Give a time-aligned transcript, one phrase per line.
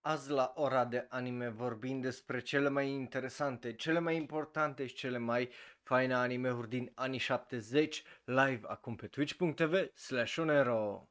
[0.00, 5.18] Azi la ora de anime vorbim despre cele mai interesante, cele mai importante și cele
[5.18, 5.50] mai
[5.82, 11.08] faine anime-uri din anii 70 live acum pe twitch.tv slash onero.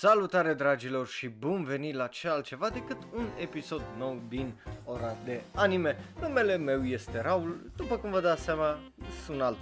[0.00, 5.40] Salutare dragilor și bun venit la ce altceva decât un episod nou din ora de
[5.54, 5.96] anime.
[6.20, 8.78] Numele meu este Raul, după cum vă dați seama,
[9.24, 9.58] sunt alt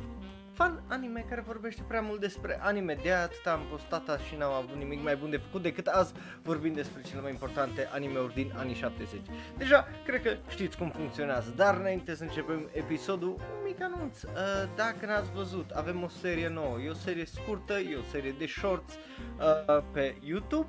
[0.58, 4.76] fan anime care vorbește prea mult despre anime, de atât am postat și n-am avut
[4.76, 6.12] nimic mai bun de făcut decât azi
[6.42, 9.20] vorbind despre cele mai importante anime-uri din anii 70.
[9.56, 14.22] Deja, cred că știți cum funcționează, dar înainte să începem episodul, un mic anunț.
[14.22, 14.30] Uh,
[14.76, 18.46] dacă n-ați văzut, avem o serie nouă, e o serie scurtă, e o serie de
[18.46, 20.68] shorts uh, pe YouTube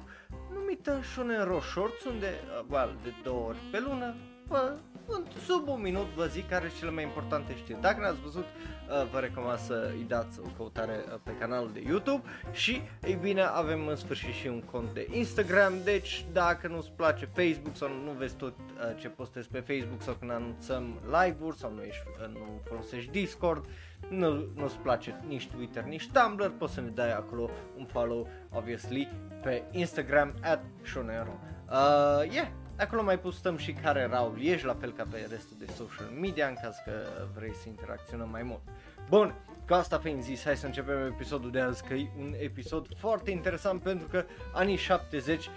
[0.53, 4.15] numită Shonen Shorts, unde, uh, well, de două ori pe lună,
[4.47, 7.81] vă, în sub un minut vă zic care sunt cele mai importante știri.
[7.81, 8.78] Dacă n-ați văzut, uh,
[9.11, 13.41] vă recomand să îi dați o căutare uh, pe canalul de YouTube și, ei bine,
[13.41, 18.11] avem în sfârșit și un cont de Instagram, deci dacă nu-ți place Facebook sau nu
[18.11, 22.61] vezi tot uh, ce postez pe Facebook sau când anunțăm live-uri sau nu, ești, nu
[22.63, 23.65] folosești Discord,
[24.07, 29.07] nu, nu-ți place nici Twitter, nici Tumblr, poți să ne dai acolo un follow, obviously,
[29.41, 31.39] pe Instagram, at Shonero.
[31.69, 32.47] Uh, yeah,
[32.79, 36.47] Acolo mai postăm și care Raul ești, la fel ca pe restul de social media,
[36.47, 36.91] în caz că
[37.35, 38.61] vrei să interacționăm mai mult.
[39.09, 39.35] Bun,
[39.67, 43.31] cu asta fiind zis, hai să începem episodul de azi, că e un episod foarte
[43.31, 45.49] interesant pentru că anii 70, uh,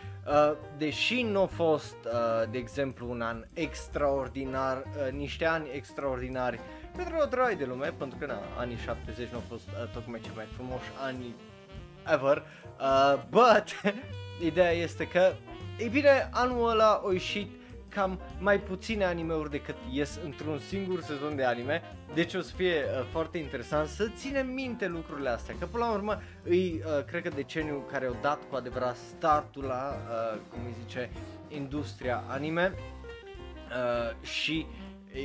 [0.76, 6.60] deși nu a fost, uh, de exemplu, un an extraordinar, uh, niște ani extraordinari
[6.96, 10.20] pentru o droaie de lume, pentru că na, anii 70 nu au fost uh, tocmai
[10.20, 11.34] cei mai frumoși ani
[12.14, 12.42] ever,
[12.80, 13.94] uh, but
[14.50, 15.32] ideea este că
[15.82, 17.50] ei bine, anul ăla au ieșit
[17.88, 21.82] cam mai puține anime-uri decât ies într-un singur sezon de anime,
[22.14, 25.92] deci o să fie uh, foarte interesant să ținem minte lucrurile astea, că până la
[25.92, 30.60] urmă îi, uh, cred că deceniu care au dat cu adevărat startul la, uh, cum
[30.64, 31.10] îi zice,
[31.48, 34.66] industria anime uh, și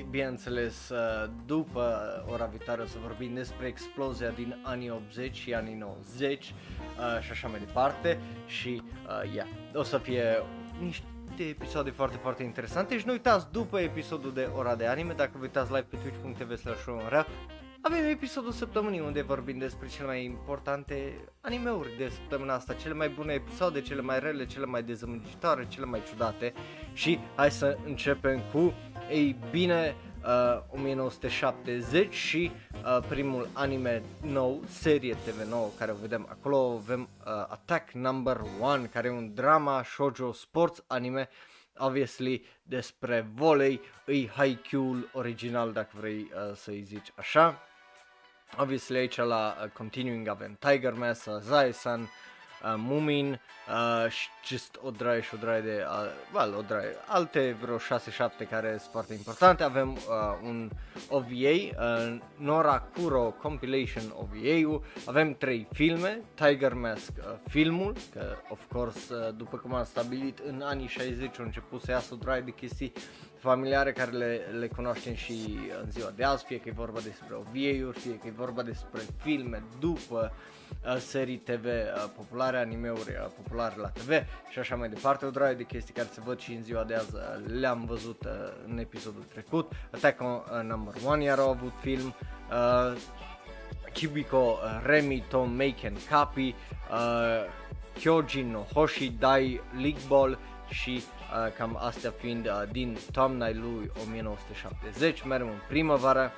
[0.10, 2.00] bineînțeles, uh, după
[2.32, 7.32] ora viitoare o să vorbim despre explozia din anii 80 și anii 90 uh, și
[7.32, 8.20] așa mai departe.
[8.46, 10.44] Și, uh, yeah, o să fie
[10.80, 11.06] niște
[11.50, 12.98] episoade foarte, foarte interesante.
[12.98, 16.58] Și nu uitați, după episodul de ora de anime, dacă vă uitați live pe twitch.tv
[16.58, 16.86] slash
[17.82, 23.10] avem episodul săptămânii unde vorbim despre cele mai importante animeuri de săptămâna asta, cele mai
[23.10, 26.54] bune episoade, cele mai rele, cele mai dezamăgitoare, cele mai ciudate.
[26.94, 28.74] Și hai să începem cu,
[29.10, 36.28] ei bine, uh, 1970 și uh, primul anime nou, serie TV nouă care o vedem
[36.30, 41.30] acolo, avem uh, Attack Number 1 care e un drama shoujo sports anime
[41.78, 47.62] obviously despre volei, îi Haikyuu original dacă vrei uh, să-i zici așa.
[48.58, 52.10] Obviously aici la uh, Continuing avem Tiger Mask, uh, Zai-san,
[52.64, 56.96] uh, Mumin uh, și just o draie și o draie de, uh, well, o draie,
[57.06, 57.80] alte vreo 6-7
[58.50, 59.64] care sunt foarte importante.
[59.64, 60.00] Avem uh,
[60.44, 60.70] un
[61.10, 68.60] OVA, uh, Nora Kuro Compilation OVA-ul, avem trei filme, Tiger Mask uh, filmul, că of
[68.72, 72.42] course uh, după cum am stabilit în anii 60 au început să iasă o draie
[72.42, 72.92] de chestii
[73.40, 77.36] familiare care le, le cunoaștem și în ziua de azi, fie că e vorba despre
[77.36, 80.56] OVA-uri, fie că e vorba despre filme după uh,
[81.00, 84.10] serii TV uh, populare, anime-uri uh, populare la TV
[84.50, 85.26] și așa mai departe.
[85.26, 87.22] O draie de chestii care se văd și în ziua de azi uh,
[87.60, 88.32] le-am văzut uh,
[88.68, 89.72] în episodul trecut.
[89.92, 92.16] Attack on uh, Number 1 iar au avut film.
[92.52, 92.98] Uh,
[93.94, 96.56] Kibiko, uh, Remy, Tom, Maken, Kapi,
[96.92, 97.46] uh,
[98.00, 100.40] Kyojin no Hoshi, Dai, League Ball
[100.70, 106.32] și uh, cam astea fiind uh, din toamna lui 1970, mergem în primăvară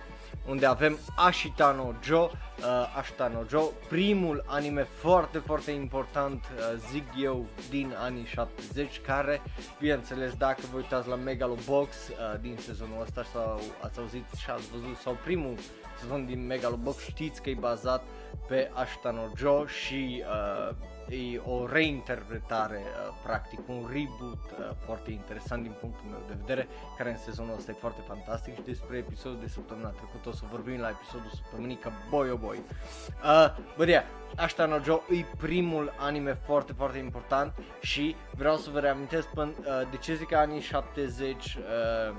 [0.47, 7.45] unde avem Ashitano Joe, uh, Ashitano Joe, primul anime foarte, foarte important, uh, zic eu,
[7.69, 9.41] din anii 70, care,
[9.79, 14.69] bineînțeles, dacă vă uitați la Megalobox uh, din sezonul ăsta sau ați auzit și ați
[14.71, 15.55] văzut, sau primul
[15.99, 18.03] sezon din Megalobox, știți că e bazat
[18.47, 20.75] pe Ashitano Joe și uh,
[21.09, 26.67] e o reinterpretare, uh, practic, un reboot uh, foarte interesant din punctul meu de vedere,
[26.97, 30.43] care în sezonul ăsta e foarte fantastic și despre episodul de săptămâna trecută o să
[30.51, 32.57] vorbim la episodul săptămânii ca boy oh boy.
[32.57, 34.03] Uh, but yeah,
[34.35, 39.51] Ashita no Joe e primul anime foarte, foarte important și vreau să vă reamintesc până,
[39.57, 42.15] uh, de ce zic anii 70 uh,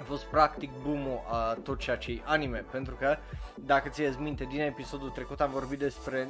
[0.00, 3.16] a fost practic boom-ul a tot ceea ce e anime, pentru că
[3.54, 6.28] dacă ți-e minte din episodul trecut am vorbit despre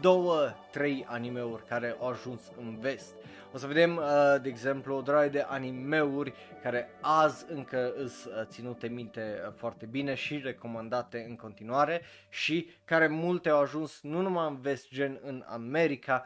[0.00, 3.14] două, trei animeuri care au ajuns în vest.
[3.52, 4.02] O să vedem, uh,
[4.42, 6.32] de exemplu, o droaie de animeuri
[6.62, 12.70] care azi încă sunt uh, ținute minte uh, foarte bine și recomandate în continuare și
[12.84, 16.24] care multe au ajuns nu numai în vest, gen în America,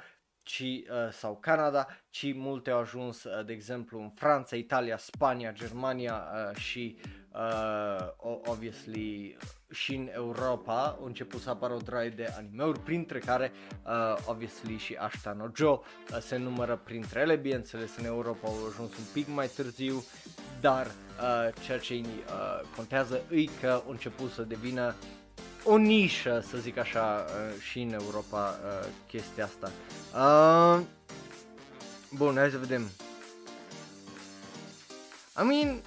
[0.51, 5.53] ci, uh, sau Canada, ci multe au ajuns, uh, de exemplu, în Franța, Italia, Spania,
[5.53, 6.97] Germania uh, și,
[7.33, 8.09] uh,
[8.45, 9.37] obviously,
[9.71, 13.53] și în Europa au început să apară o draie de animeuri, printre care,
[13.87, 18.55] uh, obviously, și Ashta no Joe uh, se numără printre ele, bineînțeles, în Europa au
[18.69, 20.05] ajuns un pic mai târziu,
[20.61, 24.95] dar uh, ceea ce uh, contează e că au început să devină
[25.65, 29.71] o nișă, să zic așa, uh, și în Europa uh, chestia asta.
[30.15, 30.81] Uh,
[32.11, 32.91] bun, hai să vedem.
[35.41, 35.81] I mean,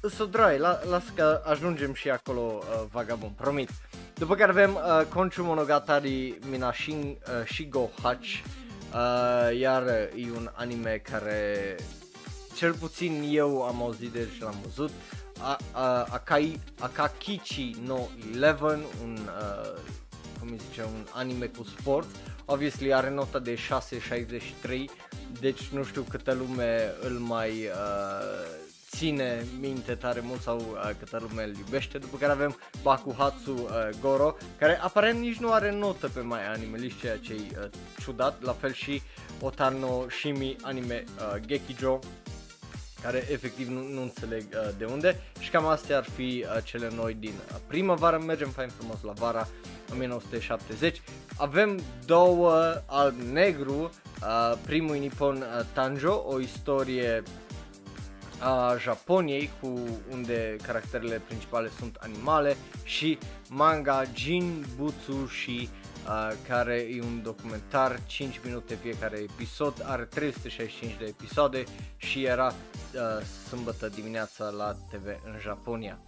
[0.00, 3.70] îs o droi, la, las că ajungem și acolo uh, vagabond, promit.
[4.14, 8.42] După care avem uh, Conchu Monogatari Minashin uh, Shigo Hachi,
[8.94, 11.76] uh, iar e un anime care
[12.56, 14.90] cel puțin eu am auzit de și l-am văzut.
[15.40, 17.98] A, a, Akai, Akakichi no
[18.32, 19.80] 11, un, uh,
[20.38, 22.06] cum îi zice, un anime cu sport.
[22.44, 24.84] Obviously are nota de 6.63,
[25.40, 28.62] deci nu știu câtă lume îl mai uh,
[28.94, 31.98] ține minte tare mult sau uh, câtă lume îl iubește.
[31.98, 36.98] După care avem Bakuhatsu uh, Goro, care aparent nici nu are notă pe mai animalist,
[36.98, 37.68] ceea ce e uh,
[38.00, 38.42] ciudat.
[38.42, 39.02] La fel și
[39.40, 41.98] Otano Shimi Anime uh, Gekijo,
[43.04, 46.90] care efectiv nu, nu înțeleg uh, de unde și cam astea ar fi uh, cele
[46.94, 49.48] noi din uh, primăvară, mergem fain frumos la vara
[49.92, 51.02] 1970.
[51.36, 53.90] Avem două alb-negru,
[54.22, 57.22] uh, primul Nippon uh, Tanjo, o istorie
[58.38, 59.80] a Japoniei cu
[60.10, 63.18] unde caracterele principale sunt animale și
[63.48, 65.83] manga Jin Butsu și uh,
[66.48, 71.64] care e un documentar 5 minute fiecare episod, are 365 de episoade
[71.96, 75.98] și era uh, sâmbătă dimineața la TV în Japonia.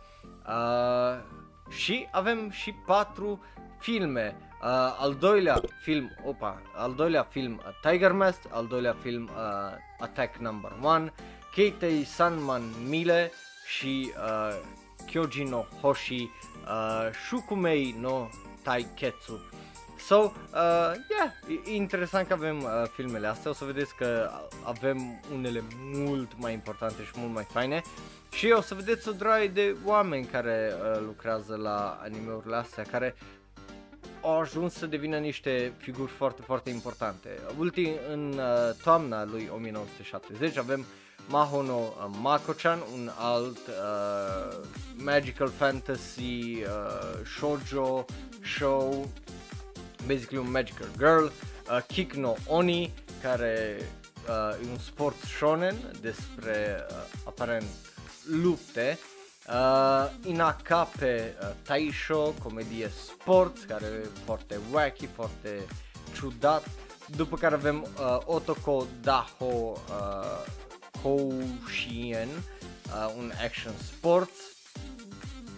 [0.48, 1.18] Uh,
[1.68, 3.40] și avem și patru
[3.78, 4.36] filme.
[4.62, 9.76] Uh, al doilea film, opa, al doilea film uh, Tiger Mask, al doilea film uh,
[9.98, 11.10] Attack Number 1
[11.56, 13.32] Keitei Sanman Mile
[13.66, 14.60] și uh,
[15.06, 18.28] Kyoji no Hoshi uh, Shukumei no
[18.66, 19.40] Taiketsu.
[19.98, 20.30] So, uh,
[21.10, 24.30] yeah, e interesant că avem uh, filmele astea, o să vedeți că
[24.64, 27.82] avem unele mult mai importante și mult mai faine
[28.32, 33.14] și o să vedeți o droaie de oameni care uh, lucrează la animeurile astea, care
[34.20, 37.28] au ajuns să devină niște figuri foarte, foarte importante.
[37.58, 40.86] Ultim, în uh, toamna lui 1970 avem
[41.28, 44.54] Mahono uh, Mako-chan, un alt uh,
[44.96, 48.04] magical fantasy uh, shoujo
[48.42, 49.04] show,
[50.06, 51.30] basically un magical girl,
[51.68, 53.76] uh, Kick no Oni, care
[54.28, 57.68] uh, e un sport shonen despre uh, aparent
[58.24, 58.98] lupte,
[59.48, 65.66] uh, Inakape uh, Taisho, comedie sport, care e foarte wacky, foarte
[66.14, 66.68] ciudat,
[67.16, 70.64] după care avem uh, Otoko Daho uh,
[71.06, 74.34] Koshien, uh, un action sports,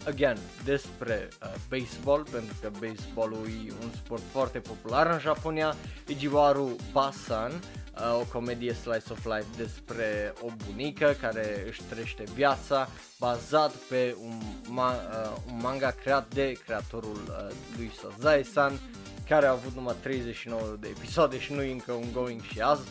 [0.06, 6.76] again, despre uh, baseball, pentru că baseballul e un sport foarte popular în Japonia, Ijiwaru
[6.92, 13.72] Basan, uh, o comedie slice of life despre o bunică care își trăiește viața bazat
[13.72, 18.80] pe un, ma- uh, un manga creat de creatorul uh, lui Sazae-san,
[19.28, 22.88] care a avut numai 39 de episoade și nu e încă un going și azi.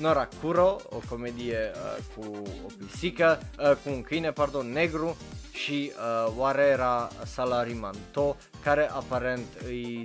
[0.00, 5.16] Norakuro, o comedie uh, cu o pisică, uh, cu un câine, pardon, negru
[5.52, 10.04] și uh, Warera Salarimanto, care aparent e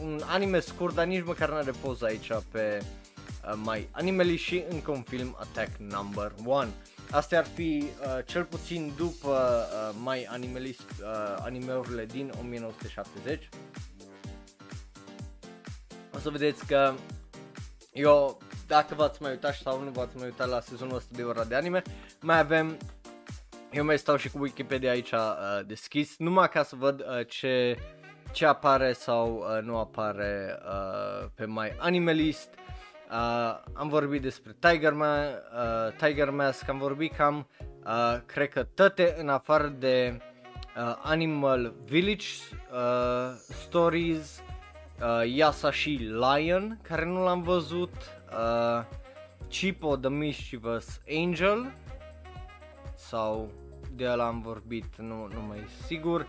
[0.00, 4.64] un anime scurt, dar nici măcar nu are poză aici pe uh, mai animeli și
[4.68, 6.66] încă un film Attack Number 1.
[7.10, 13.48] Astea ar fi uh, cel puțin după uh, mai animelist, uh, animeurile din 1970.
[16.14, 16.94] O să vedeți că
[17.92, 18.38] eu
[18.72, 21.54] dacă v-ați mai uitat sau nu v-ați mai uitat la sezonul ăsta de ora de
[21.54, 21.82] anime,
[22.20, 22.76] mai avem,
[23.70, 25.20] eu mai stau și cu Wikipedia aici uh,
[25.66, 27.78] deschis, numai ca să văd uh, ce,
[28.30, 32.48] ce apare sau uh, nu apare uh, pe My Animalist.
[33.10, 37.48] Uh, am vorbit despre Tiger, Ma- uh, Tiger Mask, am vorbit cam,
[37.84, 40.18] uh, cred că toate în afară de
[40.76, 42.26] uh, Animal Village
[42.72, 44.42] uh, Stories,
[45.00, 47.92] uh, Yasashi Lion, care nu l-am văzut,
[48.34, 48.84] uh,
[49.48, 51.72] Chipo the Mischievous Angel
[52.94, 53.50] sau
[53.94, 56.26] de ăla am vorbit, nu, nu mai sigur.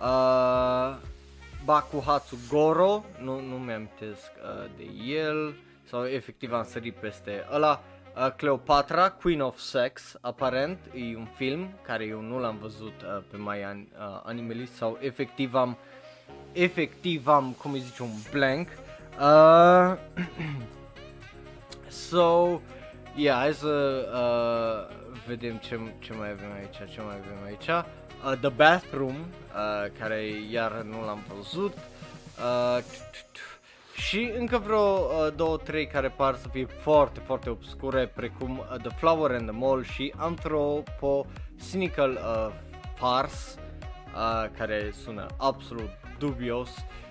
[0.00, 0.96] Uh,
[1.64, 4.08] Bakuhatsu Goro, nu, nu mi-am uh,
[4.76, 5.54] de el.
[5.88, 7.82] sau efectiv am sărit peste ăla.
[8.16, 13.22] Uh, Cleopatra, Queen of Sex, aparent, e un film care eu nu l-am văzut uh,
[13.30, 15.76] pe mai an, uh, animalist sau efectiv am,
[16.52, 18.68] efectiv am, cum îi zice, un blank.
[19.20, 19.96] Uh,
[21.96, 22.60] so,
[23.14, 23.68] yeah, hai să
[24.12, 27.84] uh, vedem ce, ce mai avem aici, ce mai avem aici.
[28.24, 31.72] Uh, The Bathroom, uh, care iar nu l-am văzut.
[32.38, 32.84] Uh,
[33.96, 38.80] și încă vreo uh, două, trei care par să fie foarte, foarte obscure, precum uh,
[38.82, 41.26] The Flower and the Mall și Anthropo
[41.70, 42.54] Cynical uh,
[42.94, 43.34] Farce,
[44.14, 46.70] uh, care sună absolut dubios.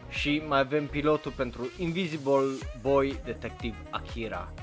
[0.09, 2.45] Și mai avem pilotul pentru Invisible
[2.81, 4.53] Boy Detective Akira.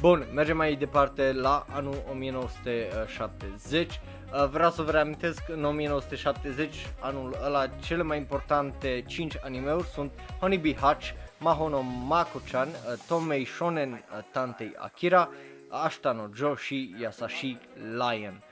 [0.00, 4.00] Bun, mergem mai departe la anul 1970.
[4.34, 9.86] Uh, vreau să vă reamintesc că în 1970, anul ăla, cele mai importante 5 animeuri
[9.86, 12.74] sunt Honeybee Hatch, Mahono Mako-chan, uh,
[13.08, 13.98] Tomei Shonen uh,
[14.32, 15.30] Tantei Akira,
[15.68, 18.42] Ashita no Joe și Yasashi Lion.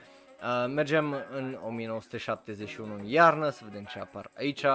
[0.67, 4.65] Mergem în 1971 în iarnă, să vedem ce apar aici.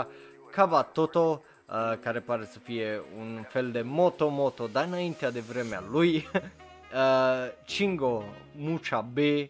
[0.51, 5.83] Kaba Toto, uh, care pare să fie un fel de moto-moto, dar înaintea de vremea
[5.91, 6.15] lui.
[6.35, 8.25] uh, Chingo
[8.57, 9.49] Mucha B, uh,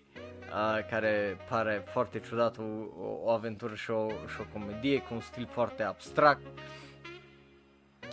[0.90, 2.62] care pare foarte ciudat, o,
[3.24, 6.46] o aventură și o, și o comedie cu un stil foarte abstract.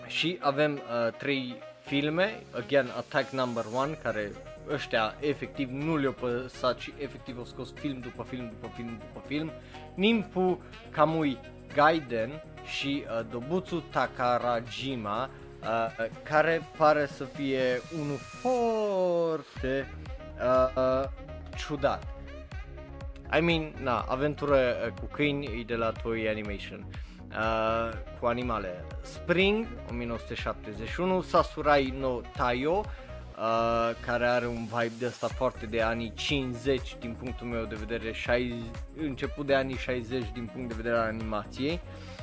[0.08, 4.32] Și avem uh, trei filme, again Attack Number One, care
[4.70, 9.24] ăștia efectiv nu le-au păsat și efectiv au scos film după film după film după
[9.28, 9.52] film.
[9.96, 11.38] Nimpu Kamui
[11.74, 15.30] Gaiden și uh, Dobutsu Takarajima,
[15.62, 19.94] uh, care pare să fie unul foarte
[20.38, 21.10] uh, uh,
[21.56, 22.04] ciudat.
[23.38, 26.86] I mean, na, aventură uh, cu câini e de la Toei Animation.
[27.30, 28.86] Uh, cu animale.
[29.02, 32.86] Spring, 1971, Sasurai no Taiyo, uh,
[34.06, 38.12] care are un vibe de asta foarte de anii 50 din punctul meu de vedere,
[38.12, 38.54] 60,
[38.98, 41.82] început de anii 60 din punct de vedere al animației.
[41.84, 42.15] Uh,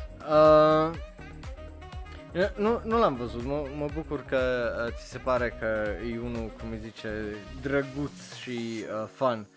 [2.57, 6.51] nu, nu l-am văzut, mă, mă bucur că uh, ți se pare că e unul,
[6.61, 9.49] cum îi zice, drăguț și uh, fun.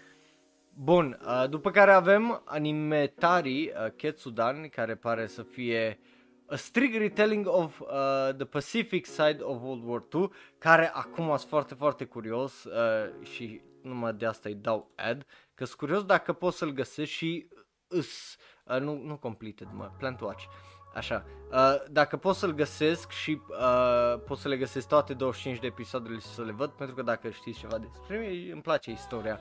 [0.73, 5.99] Bun, uh, după care avem animetarii uh, Ketsudan, care pare să fie
[6.47, 7.87] a strict retelling of uh,
[8.37, 13.61] the Pacific side of World War II, care acum sunt foarte, foarte curios uh, și
[13.81, 17.47] numai de asta îi dau ad, că sunt curios dacă poți să-l găsești și
[17.87, 20.43] îs, uh, nu, nu completed, mă, Plant Watch.
[20.95, 25.67] Așa, uh, dacă pot să-l găsesc și uh, pot să le găsesc toate 25 de
[25.67, 29.39] episoadele și să le văd, pentru că dacă știți ceva despre mine, îmi place istoria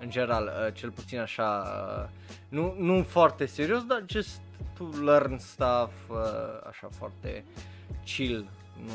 [0.00, 1.64] în general, uh, cel puțin așa,
[2.02, 2.08] uh,
[2.48, 4.40] nu, nu foarte serios, dar just
[4.78, 6.16] to learn stuff, uh,
[6.68, 7.44] așa foarte
[8.04, 8.48] chill,
[8.84, 8.92] nu...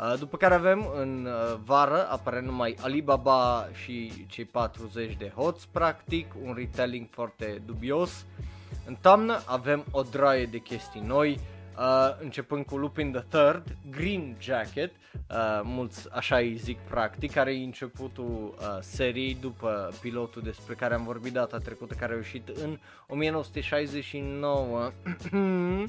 [0.00, 5.68] Uh, după care avem în uh, vară apare numai Alibaba și cei 40 de hoți,
[5.72, 8.10] practic, un retelling foarte dubios.
[8.10, 8.49] Uh,
[8.86, 11.40] în toamnă avem o draie de chestii noi,
[11.78, 14.92] uh, începând cu Lupin the Third, Green Jacket,
[15.30, 20.94] uh, mulți așa îi zic practic, care e începutul uh, seriei după pilotul despre care
[20.94, 24.90] am vorbit data trecută, care a ieșit în 1969.
[25.32, 25.88] uh,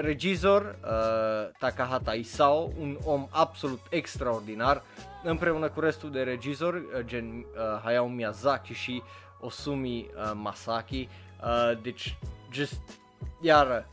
[0.00, 4.82] regizor uh, Takahata Isao, un om absolut extraordinar,
[5.22, 7.44] împreună cu restul de regizori, uh, gen uh,
[7.82, 9.02] Hayao Miyazaki și
[9.40, 11.08] Osumi uh, Masaki,
[11.42, 12.18] Uh, deci,
[12.52, 12.80] just,
[13.40, 13.88] iară,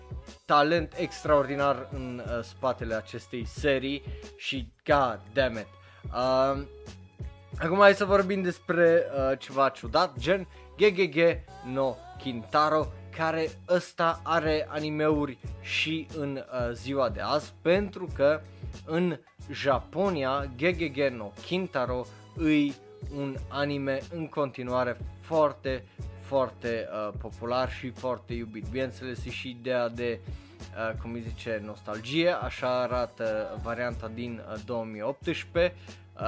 [0.46, 4.04] talent extraordinar în uh, spatele acestei serii
[4.38, 5.68] și god damn it.
[6.06, 6.64] Uh,
[7.60, 10.48] acum hai să vorbim despre uh, ceva ciudat, gen
[10.78, 11.18] GGG
[11.66, 12.88] no Kintaro,
[13.18, 18.42] care ăsta are animeuri și în uh, ziua de azi, pentru că
[18.86, 19.20] în
[19.52, 22.76] Japonia GGG no Kintaro îi
[23.16, 25.84] un anime în continuare foarte,
[26.26, 28.66] foarte uh, popular și foarte iubit.
[28.72, 30.20] Bineînțeles, e și ideea de,
[30.60, 35.74] uh, cum îi zice, nostalgie, așa arată varianta din uh, 2018,
[36.20, 36.22] uh,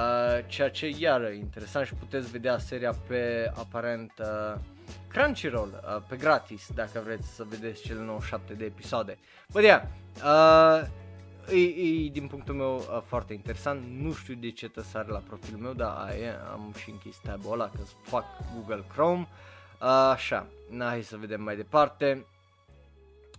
[0.46, 4.60] ceea ce iară interesant și puteți vedea seria pe aparent uh,
[5.08, 9.18] Crunchyroll, uh, pe gratis, dacă vreți să vedeți cele 97 de episoade.
[9.52, 9.82] Bă, yeah,
[10.24, 10.88] uh,
[11.52, 15.60] e, e, din punctul meu uh, foarte interesant, nu știu de ce tăsare la profilul
[15.60, 18.24] meu, dar aia, am și închis tab-ul ăla că fac
[18.54, 19.28] Google Chrome.
[19.78, 22.26] Așa, na, hai să vedem mai departe.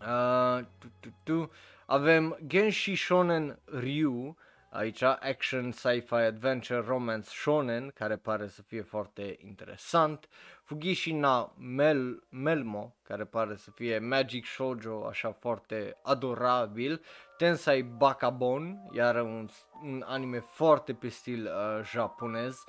[0.02, 1.52] Uh, tu, tu, tu.
[1.86, 4.38] Avem Genshi Shonen Ryu,
[4.70, 10.28] aici, action, sci-fi, adventure, romance, shonen, care pare să fie foarte interesant,
[10.64, 17.02] Fugishi na Mel, Melmo, care pare să fie Magic Shoujo, așa foarte adorabil,
[17.38, 19.48] Tensai Bakabon, iar un,
[19.84, 22.64] un anime foarte pe stil uh, japonez,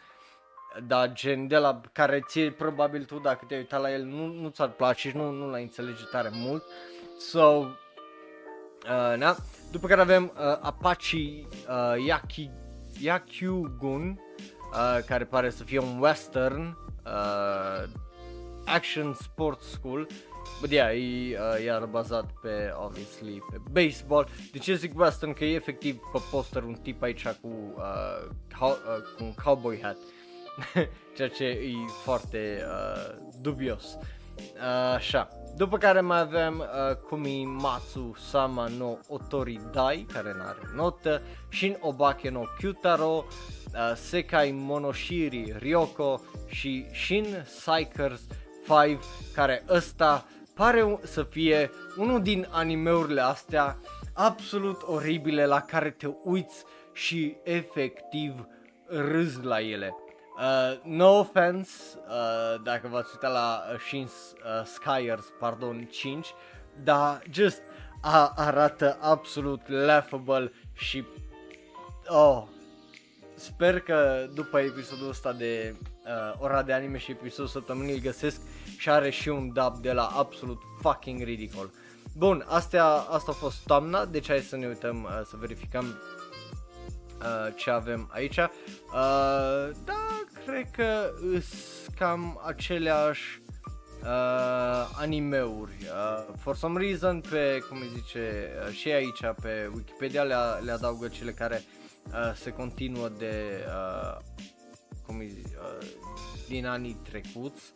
[0.86, 4.48] da, gen de la care ție probabil tu dacă te-ai uitat la el nu, nu
[4.48, 6.64] ți-ar place și nu, nu l-ai înțelege tare mult.
[7.18, 9.36] So, uh, na.
[9.70, 12.50] După care avem uh, Apache uh, Yaki,
[13.00, 14.20] Yakyugun,
[14.72, 17.88] uh, care pare să fie un western, uh,
[18.64, 20.06] action sports school,
[20.60, 24.28] But yeah, e uh, iar bazat pe, obviously, pe baseball.
[24.52, 25.32] De ce zic western?
[25.32, 29.80] Că e efectiv pe poster un tip aici cu, uh, cow, uh, cu un cowboy
[29.82, 29.96] hat.
[31.16, 33.98] Ceea ce e foarte uh, dubios.
[34.36, 35.28] Uh, așa.
[35.56, 41.22] După care mai avem uh, Kumi Matsu Sama no Otori Dai, care nu are notă,
[41.50, 48.20] Shin Obake no Kyutaro, uh, Sekai Monoshiri Ryoko și Shin Psychers
[48.86, 48.98] 5,
[49.34, 53.78] care ăsta pare să fie unul din animeurile astea
[54.14, 58.46] absolut oribile la care te uiți și efectiv
[58.86, 59.94] râzi la ele.
[60.40, 61.72] Uh, no offense,
[62.08, 66.34] uh, dacă v-ați uitat la uh, Shin uh, Skyers, pardon, 5,
[66.82, 67.60] dar just
[68.00, 71.04] a, arată absolut laughable și
[72.06, 72.42] oh,
[73.34, 78.40] sper că după episodul ăsta de uh, ora de anime și episodul săptămânii îl găsesc
[78.78, 81.70] și are și un dub de la absolut fucking ridicol.
[82.16, 85.84] Bun, astea, asta a fost toamna, deci hai să ne uităm uh, să verificăm
[87.22, 88.36] uh, ce avem aici.
[88.36, 91.10] Uh, da, cred că
[91.40, 93.42] sunt cam aceleași
[94.02, 95.76] uh, animeuri.
[95.80, 100.34] Uh, for some reason, pe, cum îi zice, uh, și aici pe Wikipedia le,
[100.64, 101.62] le adaugă cele care
[102.06, 104.16] uh, se continuă de, uh,
[105.06, 105.86] cum îi zice, uh,
[106.48, 107.72] din anii trecuți.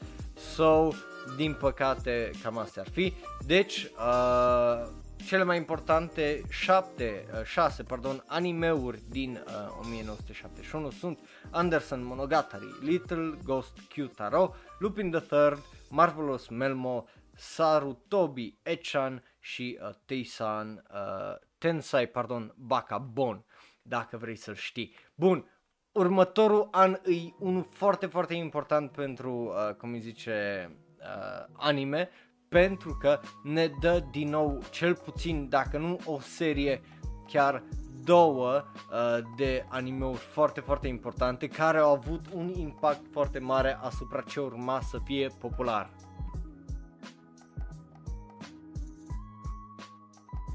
[0.55, 0.89] So,
[1.37, 3.13] din păcate, cam astea ar fi.
[3.47, 4.89] Deci, uh,
[5.27, 11.19] cele mai importante șapte, uh, șase, pardon, animeuri din uh, 1971 sunt
[11.51, 15.59] Anderson Monogatari, Little Ghost Q-Taro, Lupin the Third,
[15.91, 17.05] Marvelous Melmo,
[17.35, 23.45] Sarutobi Echan și uh, Teisan, uh, Tensai, pardon, Bakabon,
[23.83, 24.95] dacă vrei să-l știi.
[25.15, 25.51] Bun,
[25.93, 32.11] următorul an e unul foarte, foarte important pentru, uh, cum îi zice, uh, anime,
[32.55, 36.81] pentru că ne dă din nou cel puțin, dacă nu o serie,
[37.27, 37.63] chiar
[38.05, 44.21] două uh, de animeuri foarte, foarte importante care au avut un impact foarte mare asupra
[44.21, 45.91] ce urma să fie popular.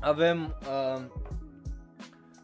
[0.01, 1.01] Avem uh,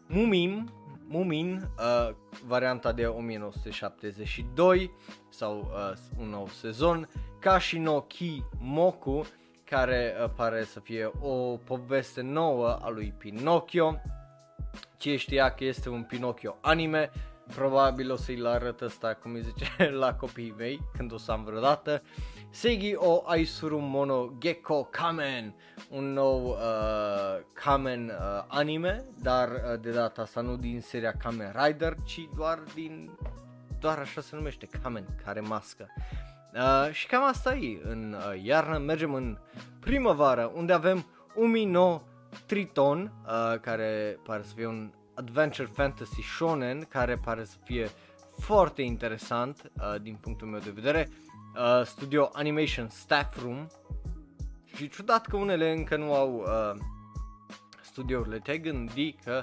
[0.06, 0.70] Mumim,
[1.08, 2.14] Mumin, uh,
[2.46, 4.90] varianta de 1972
[5.28, 9.24] sau uh, un nou sezon, Kashino Ki Moku,
[9.70, 14.00] care uh, pare să fie o poveste nouă a lui Pinocchio.
[14.96, 17.10] Ce știa că este un Pinocchio anime,
[17.54, 21.44] probabil o să-i arăt ăsta, cum îi zice, la copiii mei, când o să am
[21.44, 22.02] vreodată.
[22.50, 25.54] Segi o Aisuru Mono Gecko Kamen,
[25.90, 31.54] un nou uh, Kamen uh, anime, dar uh, de data asta nu din seria Kamen
[31.62, 33.10] Rider, ci doar din,
[33.80, 35.88] doar așa se numește, Kamen, care mască.
[36.56, 39.38] Uh, și cam asta e, în uh, iarnă mergem în
[39.80, 42.02] primăvară, unde avem Umino
[42.46, 47.88] Triton, uh, care pare să fie un adventure fantasy shonen, care pare să fie
[48.38, 51.08] foarte interesant uh, din punctul meu de vedere.
[51.56, 53.66] Uh, studio Animation Staff Room
[54.64, 56.80] și ciudat că unele încă nu au uh,
[57.82, 58.38] studiourile.
[58.38, 59.42] Te gândi că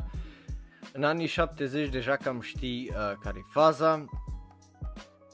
[0.94, 4.06] în anii 70 deja cam știi uh, care e faza.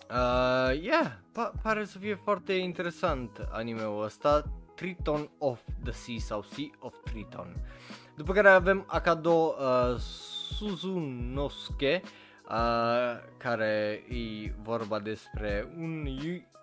[0.10, 4.44] Uh, yeah, pa- pare să fie foarte interesant animeul ăsta.
[4.76, 7.56] Triton of the Sea sau Sea of Triton.
[8.16, 10.00] După care avem Akado uh,
[10.58, 12.02] Suzunosuke,
[12.50, 16.08] uh, care e vorba despre un,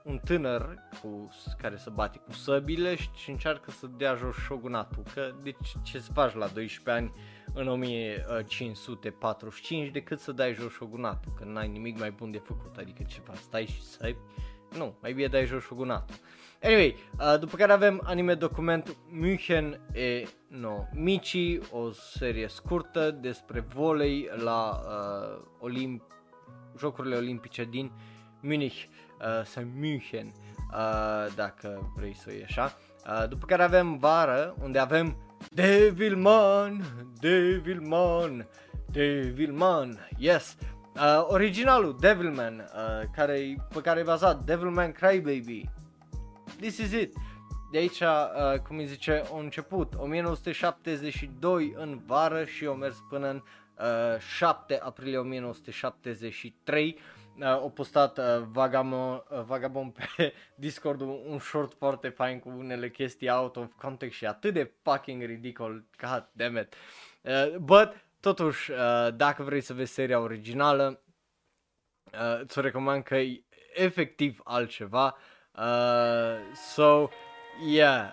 [0.02, 5.02] un tânăr cu, care se bate cu săbile și încearcă să dea jos shogunatul.
[5.14, 7.12] Că, deci ce să faci la 12 ani
[7.56, 13.02] în 1545 decât să dai jos shogunatul, că n-ai nimic mai bun de făcut, adică
[13.08, 14.14] ce faci, stai și să
[14.76, 16.14] nu, mai bine dai jos shogunatul.
[16.62, 23.60] Anyway, uh, după care avem anime document München e no, Mici, o serie scurtă despre
[23.60, 26.14] volei la uh, Olimp-
[26.78, 27.90] Jocurile Olimpice din
[28.40, 30.32] Munich uh, sau München,
[30.72, 32.76] uh, dacă vrei să o iei așa.
[33.06, 36.84] Uh, după care avem vară, unde avem Devilman,
[37.20, 38.46] Devilman,
[38.92, 40.56] Devilman, yes.
[40.94, 45.68] Uh, originalul Devilman, uh, care, pe care e bazat Devilman Crybaby.
[46.60, 47.12] This is it.
[47.70, 53.28] De aici, uh, cum îi zice, a început 1972 în vară și a mers până
[53.28, 53.42] în
[53.78, 56.98] uh, 7 aprilie 1973.
[57.40, 62.48] Uh, a postat uh, Vagabond, uh, Vagabond pe Discord un, un short foarte fain cu
[62.48, 66.74] unele chestii out of context și atât de fucking ridicol, god damn it.
[67.20, 71.02] Uh, but, totuși, uh, dacă vrei să vezi seria originală,
[72.12, 73.44] uh, ți-o recomand că e
[73.74, 75.16] efectiv altceva.
[75.58, 77.08] Uh, so,
[77.66, 78.12] yeah,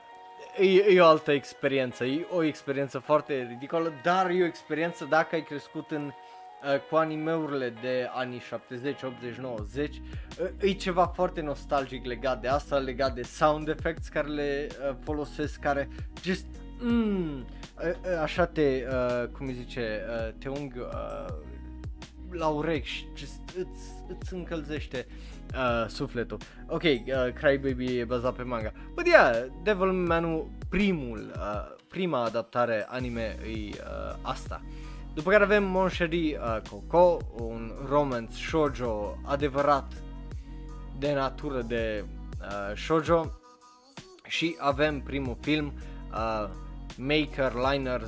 [0.57, 5.35] e, e o altă experiență, e o experiență foarte ridicolă, dar e o experiență dacă
[5.35, 6.11] ai crescut în
[6.63, 10.01] uh, cu animeurile de anii 70, 80, 90,
[10.41, 14.95] uh, e ceva foarte nostalgic legat de asta, legat de sound effects care le uh,
[15.03, 15.89] folosesc, care
[16.23, 16.45] just,
[16.79, 21.35] mm, uh, uh, așa te, uh, cum îi zice, uh, te ung uh,
[22.31, 23.81] la urechi și just, îți,
[24.19, 25.05] îți încălzește
[25.53, 26.37] uh, sufletul.
[26.67, 26.99] Ok, uh,
[27.33, 28.71] Crybaby e bazat pe manga.
[28.93, 34.61] But yeah, Devilman-ul primul, uh, prima adaptare anime e uh, asta.
[35.13, 39.93] După care avem Mon Cherie uh, Coco, un romance shoujo adevărat
[40.99, 42.05] de natură de
[42.41, 43.31] uh, shoujo.
[44.27, 45.73] Și avem primul film
[46.11, 46.49] uh,
[46.97, 48.01] Maker Liner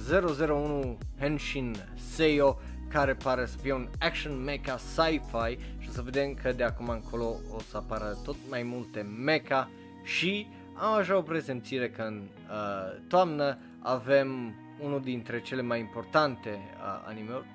[0.50, 5.58] 001 Henshin Seiyo care pare să fie un action mecha sci-fi.
[5.80, 9.70] Și o să vedem că de acum încolo o să apară tot mai multe mecha.
[10.04, 16.50] Și am așa o prezentire că în uh, toamnă avem unul dintre cele mai importante
[16.50, 17.46] uh, anime-uri.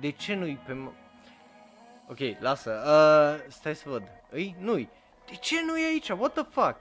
[0.00, 0.76] De ce nu-i pe...
[2.08, 2.82] Ok, lasă.
[2.86, 4.02] Uh, stai să văd.
[4.30, 4.56] Îi?
[4.58, 4.88] Nu-i.
[5.26, 6.08] De ce nu e aici?
[6.08, 6.76] What the fuck?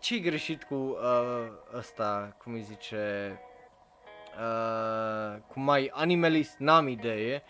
[0.00, 0.96] ce greșit cu uh,
[1.74, 3.32] ăsta, cum îi zice,
[4.38, 7.42] uh, cu mai animalist, n-am idee,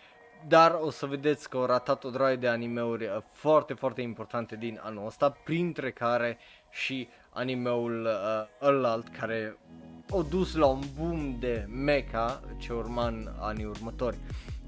[0.47, 4.55] dar o să vedeți că au ratat o droaie de animeuri uh, foarte, foarte importante
[4.55, 6.37] din anul ăsta, printre care
[6.69, 9.57] și animeul uh, ălalt care
[10.09, 14.17] o dus la un boom de mecha ce urma în anii următori.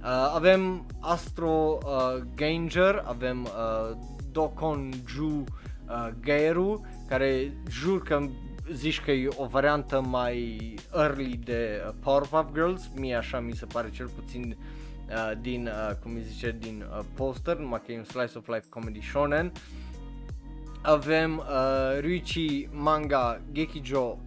[0.02, 3.98] Uh, avem Astro uh, Ganger, avem uh,
[4.32, 5.44] Dokonju
[5.88, 8.28] uh, Geiru, care jur că
[8.72, 13.66] zici că e o variantă mai early de uh, Powerpuff Girls, mie așa mi se
[13.66, 14.58] pare cel puțin
[15.10, 18.48] uh, din, uh, cum îi zice, din uh, poster, numai că e un slice of
[18.48, 19.52] life comedy shonen.
[20.82, 24.18] Avem uh, Ryuichi Manga Gekijo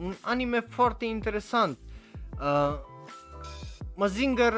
[0.03, 1.77] un anime foarte interesant.
[2.39, 2.79] Uh,
[3.95, 4.53] Mazinger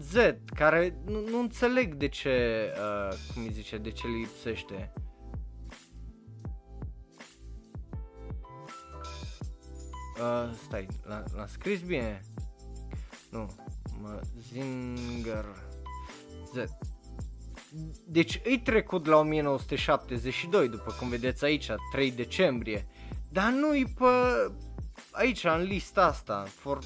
[0.00, 0.14] Z,
[0.54, 4.92] care nu, nu înțeleg de ce, uh, cum îi zice, de ce lipsește.
[10.20, 10.86] Uh, stai,
[11.34, 12.20] l-a, scris bine?
[13.30, 13.46] Nu,
[14.00, 15.44] Mazinger
[16.52, 16.56] Z.
[18.06, 22.86] deci îi trecut la 1972, după cum vedeți aici, 3 decembrie,
[23.28, 24.04] dar nu-i pe
[25.12, 26.78] aici, în lista asta, for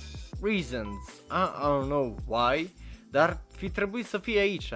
[0.42, 2.74] reasons, I, I don't know why,
[3.11, 4.72] dar fi trebuit să fie aici.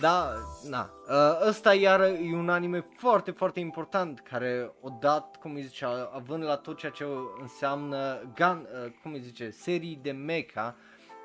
[0.00, 0.34] Da,
[0.68, 5.62] na, ă, ăsta iar e un anime foarte, foarte important care o dat, cum îi
[5.62, 7.04] zice, având la tot ceea ce
[7.40, 10.76] înseamnă, gun, ă, cum îi zice, serii de mecha,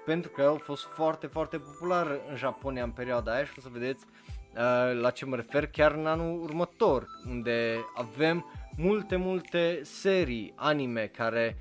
[0.05, 3.69] pentru că au fost foarte, foarte popular în Japonia în perioada aia și o să
[3.71, 8.45] vedeți uh, la ce mă refer chiar în anul următor, unde avem
[8.77, 11.57] multe, multe serii anime care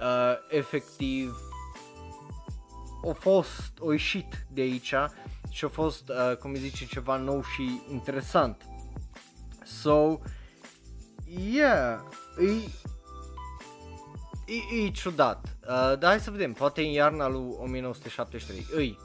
[0.00, 1.36] uh, efectiv
[3.04, 4.94] au fost, au ieșit de aici
[5.50, 8.66] și a fost, uh, cum îi zice, ceva nou și interesant.
[9.64, 10.18] So,
[11.24, 12.00] yeah,
[12.38, 12.50] e,
[14.46, 15.56] e, e ciudat.
[15.60, 18.66] Uh, dar hai să vedem, poate în iarna lui 1973.
[18.70, 18.98] Îi,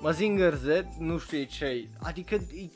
[0.00, 0.66] Mazinger Z,
[0.98, 2.70] nu știu ce adică e,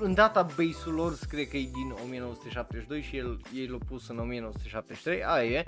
[0.00, 5.24] în database-ul lor scrie că e din 1972 și el, ei l-au pus în 1973,
[5.24, 5.64] aia e.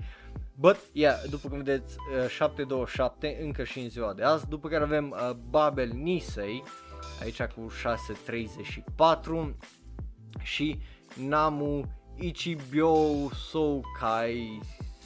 [0.55, 4.83] But, yeah, după cum vedeți, uh, 727 încă și în ziua de azi, după care
[4.83, 6.63] avem uh, Babel Nisei,
[7.21, 9.57] aici cu 634
[10.43, 10.79] și
[11.15, 11.85] Namu
[12.19, 12.95] Ichibyo
[13.35, 14.61] Soukai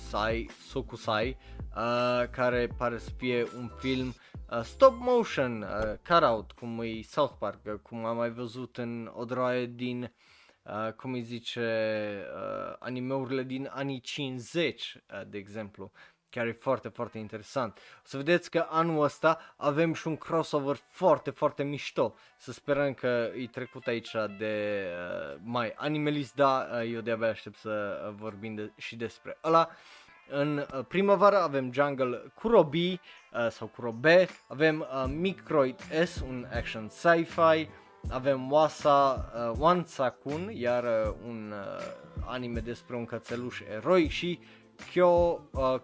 [0.09, 1.37] Sai, Sokusai,
[1.77, 4.15] uh, care pare să fie un film
[4.51, 9.11] uh, stop motion, uh, cut-out, cum e South Park, uh, cum am mai văzut în
[9.15, 10.13] o droaie din,
[10.63, 11.61] uh, cum îi zice,
[12.35, 15.93] uh, animeurile din anii 50, uh, de exemplu
[16.35, 17.79] care e foarte, foarte interesant.
[17.79, 22.15] O să vedeți că anul ăsta avem și un crossover foarte, foarte mișto.
[22.39, 27.57] Să sperăm că e trecut aici de uh, mai animalist, da, uh, eu de-abia aștept
[27.57, 29.69] să uh, vorbim de, și despre ăla.
[30.29, 33.01] În uh, primăvară avem Jungle Kurobi
[33.35, 37.69] uh, sau Kurobe, avem uh, Microid S, un action sci-fi,
[38.09, 41.83] avem Wasa uh, Wansakun, iar uh, un uh,
[42.27, 44.39] anime despre un cățeluș eroi și
[44.91, 45.81] Kyo uh,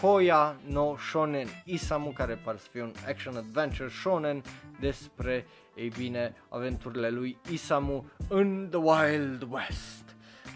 [0.00, 4.42] Koya no Shonen Isamu, care pare să fie un action adventure shonen
[4.80, 10.04] despre, ei bine, aventurile lui Isamu în The Wild West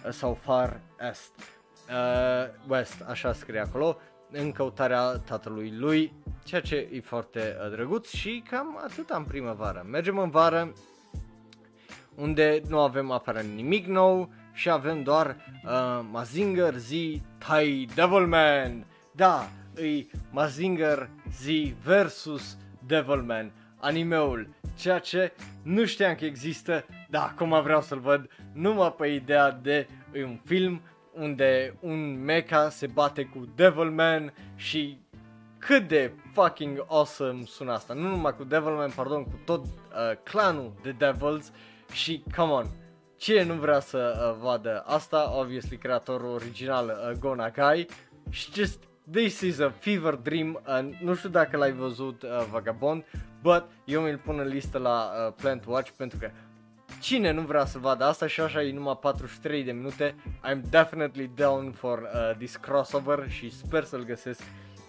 [0.07, 0.81] uh, sau Far
[1.11, 1.33] Est
[1.89, 3.99] uh, West, așa scrie acolo,
[4.31, 6.13] în căutarea tatălui lui,
[6.45, 9.87] ceea ce e foarte uh, drăguț și cam atât în primăvară.
[9.91, 10.73] Mergem în vară,
[12.15, 16.91] unde nu avem aparent nimic nou și avem doar uh, Mazinger Z
[17.39, 18.87] Tai Devilman.
[19.13, 21.11] Da, e Mazinger
[21.41, 21.47] Z
[21.83, 22.57] versus
[22.87, 25.33] Devilman, animeul, ceea ce
[25.63, 30.39] nu știam că există, dar acum vreau să-l văd numai pe ideea de e un
[30.45, 30.81] film
[31.15, 34.99] unde un mecha se bate cu Devilman și
[35.59, 37.95] cât de fucking awesome sună asta.
[37.95, 39.71] Nu numai cu Devilman, pardon, cu tot uh,
[40.23, 41.53] clanul de Devils
[41.93, 42.67] și come on,
[43.17, 47.87] cine nu vrea să uh, vadă asta, obviously creatorul original uh, Go Nagai
[48.31, 48.79] și just
[49.11, 53.05] this is a fever dream, uh, nu știu dacă l-ai văzut uh, Vagabond,
[53.43, 56.31] but eu mi-l pun în listă la uh, Plant Watch pentru că
[57.05, 60.15] Cine nu vrea să vadă asta și așa e numai 43 de minute.
[60.45, 64.43] I'm definitely down for uh, this crossover și sper să-l găsesc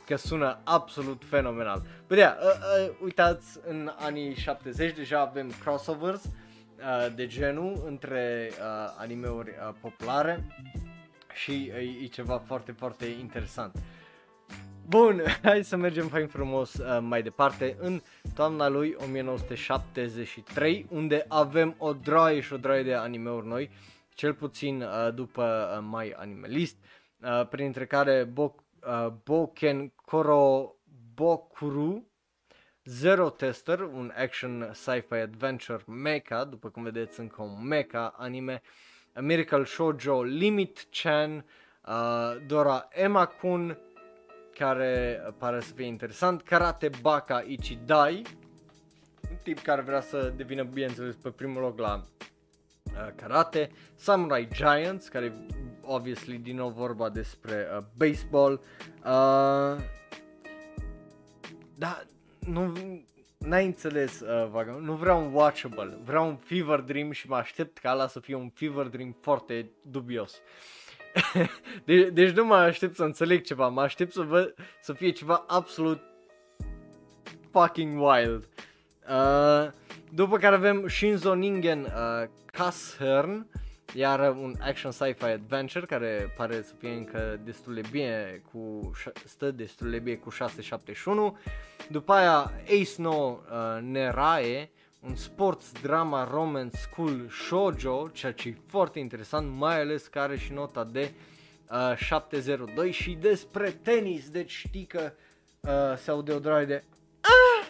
[0.05, 1.81] că sună absolut fenomenal.
[2.07, 8.49] But yeah, uh, uh, uitați, în anii 70 deja avem crossovers uh, de genul între
[8.51, 10.45] uh, animeuri uh, populare
[11.33, 13.75] și uh, e ceva foarte, foarte interesant.
[14.87, 18.01] Bun, hai să mergem fain frumos uh, mai departe în
[18.33, 23.69] toamna lui 1973 unde avem o droaie și o droaie de animeuri noi,
[24.13, 26.77] cel puțin uh, după uh, My Animalist,
[27.21, 28.55] uh, printre care Bo-
[28.87, 30.75] uh, Boken Koro
[31.13, 32.07] Bokuru,
[32.83, 38.61] Zero Tester, un action sci-fi adventure mecha, după cum vedeți încă un mecha anime,
[39.13, 41.45] A Miracle Shoujo Limit Chan,
[41.87, 43.77] uh, Dora Emma-kun,
[44.57, 48.21] care pare să fie interesant, Karate Baka Ichidai,
[49.29, 52.03] un tip care vrea să devină, bineînțeles, pe primul loc la
[52.83, 55.33] uh, karate, Samurai Giants, care
[55.81, 59.81] obviously din nou vorba despre uh, baseball, uh,
[61.77, 62.03] da,
[62.39, 62.73] nu,
[63.37, 67.77] n-ai înțeles, uh, vaga, nu vreau un watchable, vreau un fever dream și mă aștept
[67.77, 70.33] ca ala să fie un fever dream foarte dubios.
[70.33, 70.84] Uh,
[71.85, 75.43] de- deci nu mă aștept să înțeleg ceva, mă aștept să văd să fie ceva
[75.47, 76.01] absolut
[77.51, 78.47] fucking wild.
[79.09, 79.71] Uh,
[80.11, 83.47] după care avem Shinzo Ningen uh, Kashern,
[83.93, 88.91] iar un action sci-fi adventure care pare să fie încă destul de bine cu
[89.25, 91.37] stă destul de bine cu 671.
[91.89, 94.69] După aia Ace no uh, Nerae,
[95.05, 100.37] un sports drama romance school shoujo, ceea ce e foarte interesant, mai ales că are
[100.37, 101.13] și nota de
[101.69, 105.13] uh, 702 și despre tenis, deci știi că
[105.59, 106.83] uh, se aude o droaie de
[107.21, 107.67] ah!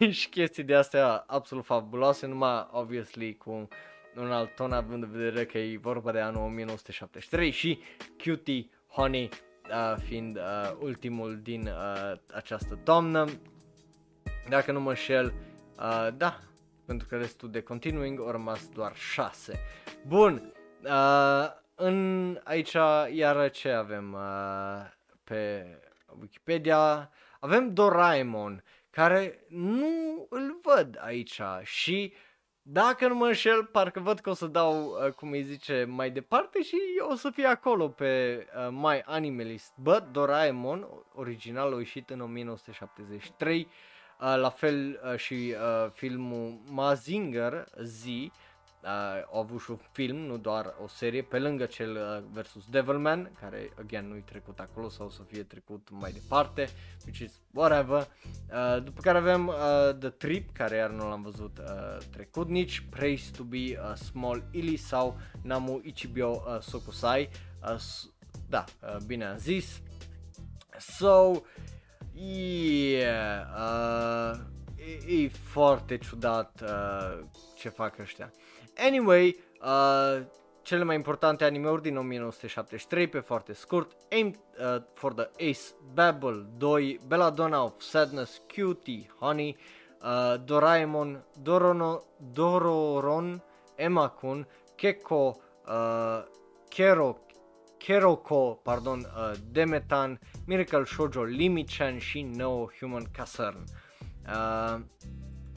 [0.00, 3.68] uh, și chestii de astea absolut fabuloase, numai obviously cu
[4.16, 7.78] un alt ton având în vedere că e vorba de anul 1973 și
[8.24, 9.28] Cutie Honey
[9.70, 10.42] uh, fiind uh,
[10.80, 13.28] ultimul din uh, această toamnă.
[14.48, 15.49] Dacă nu mă șel, uh,
[16.16, 16.38] da,
[16.84, 19.60] pentru că restul de continuing au rămas doar 6.
[20.06, 20.52] Bun,
[20.84, 22.76] uh, în aici
[23.12, 24.90] iar ce avem uh,
[25.24, 25.66] pe
[26.20, 27.10] Wikipedia?
[27.40, 32.14] Avem Doraemon, care nu îl văd aici și
[32.62, 36.10] dacă nu mă înșel, parcă văd că o să dau, uh, cum îi zice, mai
[36.10, 39.72] departe și o să fie acolo pe uh, My Animalist.
[39.76, 43.72] But Doraemon, original, a ieșit în 1973, uh,
[44.20, 48.30] la fel uh, și uh, filmul Mazinger Z, uh,
[49.32, 53.30] au avut și un film, nu doar o serie, pe lângă cel uh, versus Devilman,
[53.40, 56.68] care, again, nu-i trecut acolo sau o să fie trecut mai departe,
[57.04, 58.06] which is whatever.
[58.52, 59.54] Uh, după care avem uh,
[59.98, 64.44] The Trip, care iar nu l-am văzut uh, trecut nici, Praise to be a Small
[64.50, 67.28] Illy sau Namu Ichibyo uh, Sokusai.
[67.62, 67.80] Uh,
[68.48, 69.80] da, uh, bine am zis.
[70.78, 71.42] So,
[72.20, 74.38] yeah, uh,
[75.08, 77.18] e, e foarte ciudat uh,
[77.54, 78.32] ce fac ăștia.
[78.86, 80.22] Anyway, uh,
[80.62, 86.46] cele mai importante animeuri din 1973 pe foarte scurt Aim uh, for the Ace, Babel
[86.56, 89.56] 2, Belladonna of Sadness, Cutie, Honey,
[90.02, 92.02] uh, Doraemon, Dorono,
[92.32, 93.42] Dororon,
[93.74, 96.24] Emma-kun, Keko, uh,
[96.68, 97.18] Kero,
[97.84, 103.64] Keroko, pardon, uh, Demetan, Miracle Shoujo, Limi-chan și No Human Casern.
[104.26, 104.80] Uh,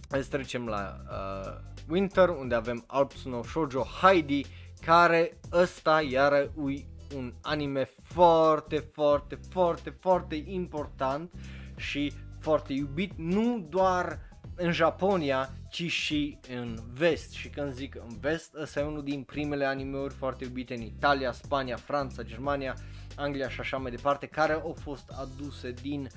[0.10, 1.54] Hai să trecem la uh,
[1.90, 4.46] Winter, unde avem Alps no Shoujo Heidi,
[4.86, 11.32] care ăsta iară e un anime foarte, foarte, foarte, foarte important
[11.76, 14.20] și foarte iubit, nu doar
[14.56, 17.32] în Japonia, ci și în vest.
[17.32, 21.32] Și când zic în vest, ăsta e unul din primele animeuri foarte iubite în Italia,
[21.32, 22.76] Spania, Franța, Germania,
[23.16, 26.08] Anglia și așa mai departe, care au fost aduse din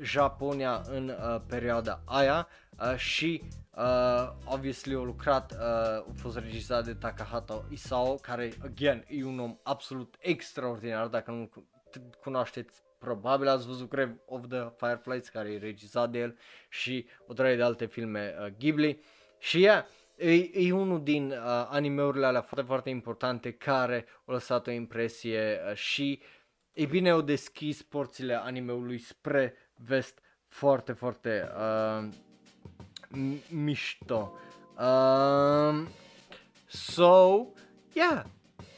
[0.00, 3.42] Japonia în uh, perioada aia uh, și
[3.76, 9.38] uh, obviously au lucrat, uh, a fost regizat de Takahata Isao, care, again, e un
[9.38, 11.50] om absolut extraordinar, dacă nu
[12.20, 16.38] cunoașteți probabil ați văzut Grave of the Fireflies care e regizat de el
[16.68, 19.00] și o treie de alte filme uh, Ghibli
[19.38, 19.84] și yeah,
[20.16, 21.36] e, e unul din uh,
[21.68, 26.22] animeurile alea foarte, foarte importante care au lăsat o impresie uh, și
[26.72, 32.08] e bine au deschis porțile animeului spre vest foarte, foarte uh,
[33.48, 34.38] mișto.
[34.78, 35.88] Um,
[36.66, 37.46] so,
[37.92, 38.24] yeah,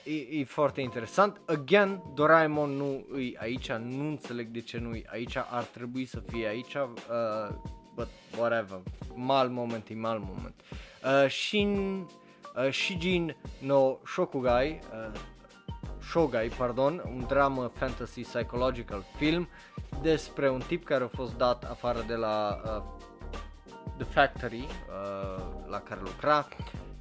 [0.06, 1.40] e, e foarte interesant.
[1.46, 6.20] Again, Doraemon nu e aici, nu înțeleg de ce nu e aici, ar trebui să
[6.26, 7.54] fie aici, uh,
[7.94, 8.80] but whatever,
[9.14, 10.54] mal moment, e mal moment.
[11.04, 11.98] Uh, Shin,
[12.56, 15.20] uh, Shijin no Shokugai, uh,
[16.00, 19.48] Shogai, pardon, un dramă fantasy psychological film
[20.02, 22.82] despre un tip care a fost dat afară de la uh,
[23.96, 26.48] The Factory uh, la care lucra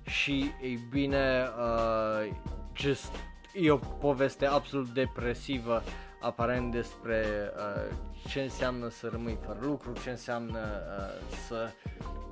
[0.05, 2.31] și ei bine uh,
[2.75, 3.11] just
[3.53, 5.83] e o poveste absolut depresivă
[6.19, 7.95] aparent despre uh,
[8.29, 11.69] ce înseamnă să rămâi fără lucru, ce înseamnă uh, să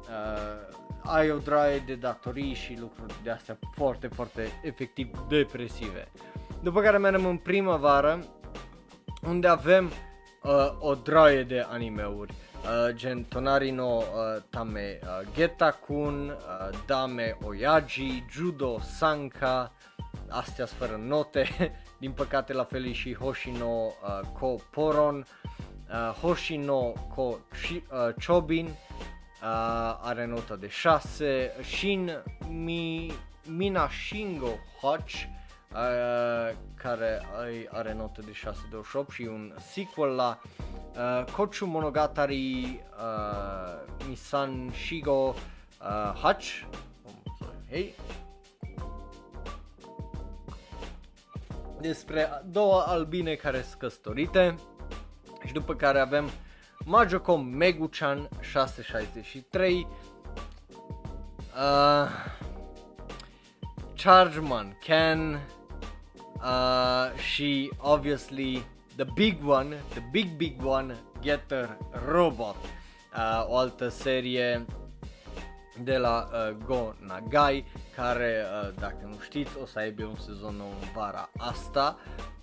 [0.10, 6.12] uh, ai o draie de datorii și lucruri de astea foarte, foarte efectiv depresive.
[6.62, 8.20] După care mergem în primăvară
[9.28, 9.92] unde avem
[10.44, 14.04] uh, o draie de animeuri uh, gen Tonari no uh,
[14.50, 19.72] Tame uh, Getakun, uh, Dame Oyaji, Judo Sanka,
[20.30, 21.48] astea fără note,
[22.00, 25.26] din păcate la fel și Hoshino uh, Ko Poron,
[25.90, 33.14] uh, Hoshino Ko Shi, uh, Chobin, uh, are nota de 6, Shin Mi,
[33.46, 35.14] Minashingo Hotch,
[35.74, 37.22] uh, care
[37.72, 40.40] are notă de 6.28 și un sequel la
[40.96, 45.36] uh, Kochu Monogatari uh, Misan Shigo
[45.82, 46.46] uh, Hach.
[47.06, 47.96] Oh, hey.
[51.84, 54.56] Despre două albine care sunt căsătorite
[55.46, 56.30] și după care avem
[56.86, 59.88] Majoko Meguchan 663
[61.56, 62.10] uh,
[63.96, 65.40] Chargeman Ken
[66.36, 68.66] uh, și obviously
[68.96, 71.78] the big one, the big big one, Getter
[72.08, 74.66] Robot, uh, o altă serie
[75.84, 77.66] de la uh, Go Nagai,
[77.96, 81.98] care, uh, dacă nu știți, o să aibă un sezon nou în vara asta,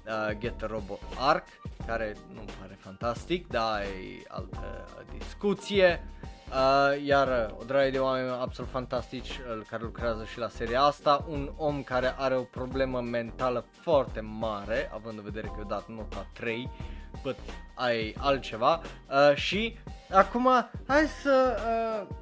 [0.06, 1.46] uh, Get a Robot Arc,
[1.86, 4.84] care nu pare fantastic, dar e altă
[5.18, 6.04] discuție.
[6.50, 10.82] Uh, iar uh, o draie de oameni absolut fantastici uh, care lucrează și la seria
[10.82, 15.64] asta, un om care are o problemă mentală foarte mare, având în vedere că i-a
[15.64, 16.70] dat nota 3,
[17.22, 17.36] but
[17.74, 18.80] ai altceva.
[19.10, 19.78] Uh, și
[20.10, 20.48] acum
[20.86, 22.16] hai să uh,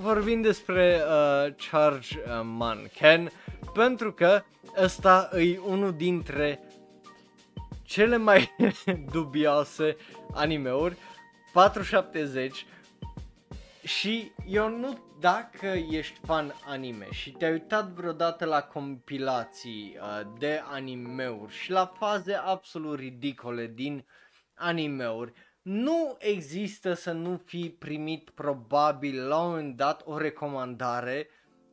[0.00, 3.30] vorbim despre uh, Charge uh, Man Ken,
[3.72, 4.42] pentru că
[4.76, 6.60] ăsta e unul dintre
[7.82, 8.56] cele mai
[9.12, 9.96] dubioase
[10.32, 10.96] animeuri,
[11.52, 12.66] 470
[13.82, 20.62] și eu nu, dacă ești fan anime și te-ai uitat vreodată la compilații uh, de
[20.70, 24.04] animeuri și la faze absolut ridicole din
[24.54, 25.32] animeuri,
[25.68, 31.28] nu există să nu fi primit probabil la un moment dat o recomandare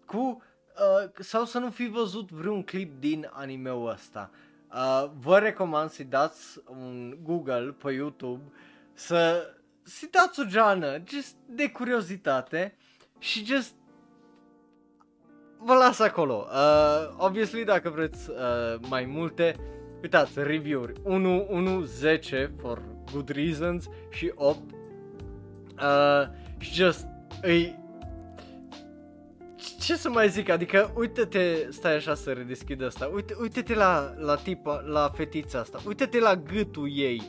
[0.06, 4.32] cu uh, sau să nu fi văzut vreun clip din animeul ăsta.
[4.74, 8.44] Uh, vă recomand să dați un Google pe YouTube
[8.94, 9.50] să
[9.84, 12.78] să dați o geană, just de curiozitate
[13.20, 13.74] și just
[15.58, 16.48] vă las acolo.
[16.52, 18.36] Uh, obviously, dacă vreți uh,
[18.90, 19.56] mai multe,
[20.02, 27.08] uitați, review-uri 1, 1, 10 for good reasons și 8 uh, și just
[27.42, 27.84] îi
[29.80, 34.36] ce să mai zic, adică uite-te, stai așa să redeschid asta, uite, uite-te la, la
[34.36, 37.22] tipa, la fetița asta, uite-te la gâtul ei,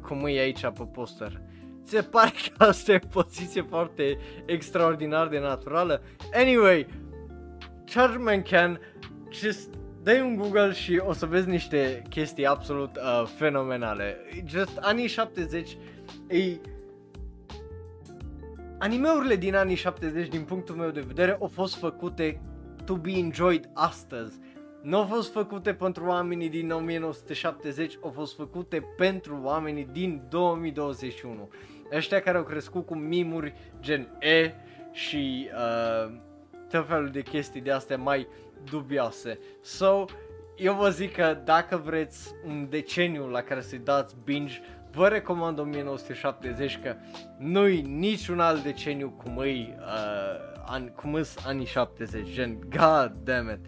[0.00, 1.40] cum e aici pe poster.
[1.82, 6.02] Se pare că asta e o poziție foarte extraordinar de naturală.
[6.32, 6.86] Anyway,
[7.84, 8.80] Chargeman Can,
[9.32, 9.68] just
[10.10, 14.16] dai un Google și o să vezi niște chestii absolut uh, fenomenale.
[14.46, 15.76] Just anii 70
[16.26, 16.58] e...
[18.78, 22.40] Animeurile din anii 70, din punctul meu de vedere, au fost făcute
[22.84, 24.38] to be enjoyed astăzi.
[24.82, 31.50] Nu au fost făcute pentru oamenii din 1970, au fost făcute pentru oamenii din 2021
[31.92, 34.52] ăștia care au crescut cu mimuri gen E
[34.92, 36.12] și uh,
[36.70, 38.26] tot felul de chestii de astea mai
[38.64, 39.38] dubioase.
[39.60, 40.04] So,
[40.56, 44.60] eu vă zic că dacă vreți un deceniu la care să-i dați binge,
[44.92, 46.94] vă recomand 1970 că
[47.38, 53.50] nu-i niciun alt deceniu cum îi, uh, an, cum îs anii 70, gen god damn
[53.50, 53.64] it.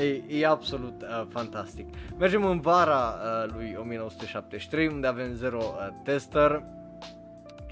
[0.00, 1.86] E, e absolut uh, fantastic.
[2.18, 6.62] Mergem în vara uh, lui 1973 unde avem zero uh, tester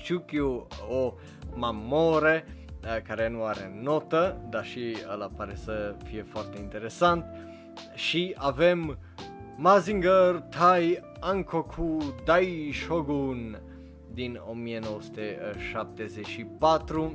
[0.08, 1.14] Chukyu o
[1.54, 2.63] Mamore uh,
[3.07, 7.24] care nu are notă, dar și ăla pare să fie foarte interesant.
[7.95, 8.99] Și avem
[9.57, 13.61] Mazinger Tai Ankoku Dai Shogun
[14.12, 17.12] din 1974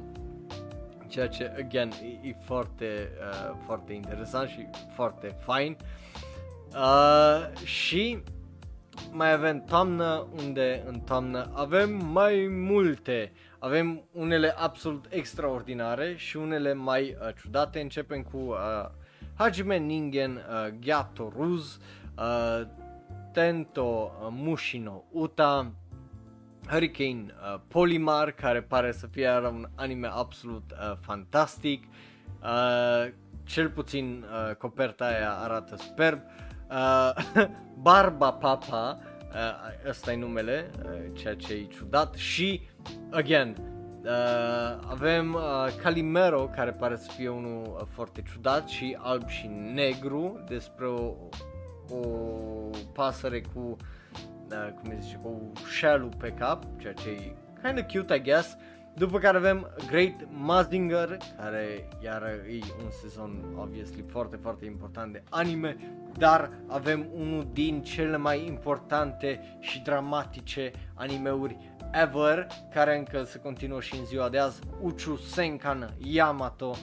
[1.10, 5.78] ceea ce, again, e, e foarte, uh, foarte interesant și foarte fain.
[6.72, 8.18] Uh, și
[9.12, 13.32] mai avem toamnă, unde în toamnă avem mai multe.
[13.60, 17.80] Avem unele absolut extraordinare și unele mai uh, ciudate.
[17.80, 18.58] Începem cu uh,
[19.34, 21.80] Hajime Ningen uh, Gyato Ruz,
[22.18, 22.68] uh,
[23.34, 25.72] Tento uh, Mushino Uta,
[26.68, 31.84] Hurricane uh, Polymar, care pare să fie un anime absolut uh, fantastic.
[32.44, 33.12] Uh,
[33.44, 36.20] cel puțin uh, coperta aia arată superb.
[36.20, 37.14] Uh, Uh,
[37.82, 39.00] Barba Papa,
[39.34, 42.68] uh, ăsta e numele, uh, ceea ce e ciudat și,
[43.10, 43.56] again,
[44.04, 49.50] uh, avem uh, Calimero, care pare să fie unul uh, foarte ciudat și alb și
[49.74, 51.14] negru, despre o,
[51.90, 52.00] o
[52.94, 53.76] pasăre cu,
[54.52, 58.54] uh, cum zice, cu shell pe cap, ceea ce e kind of cute, I guess.
[58.54, 65.14] Uh, după care avem Great Mazinger, care iar e un sezon obviously foarte, foarte important
[65.14, 65.78] de anime,
[66.18, 71.58] dar avem unul din cele mai importante și dramatice animeuri
[71.92, 76.76] ever, care încă se continuă și în ziua de azi, Uchu Senkan Yamato,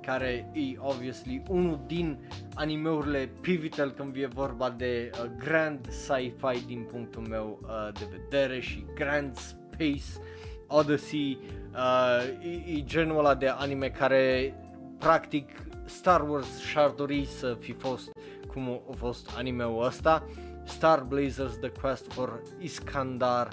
[0.00, 2.18] care e obviously unul din
[2.54, 8.60] animeurile pivotal când vine vorba de uh, grand sci-fi din punctul meu uh, de vedere
[8.60, 10.32] și grand space
[10.66, 11.38] Odyssey,
[11.72, 14.54] uh, e, e genul ăla de anime care
[14.98, 15.50] practic
[15.84, 18.10] Star Wars și-ar dori să fi fost
[18.46, 20.26] cum a fost anime-ul ăsta.
[20.64, 23.48] Star Blazers The Quest for Iskandar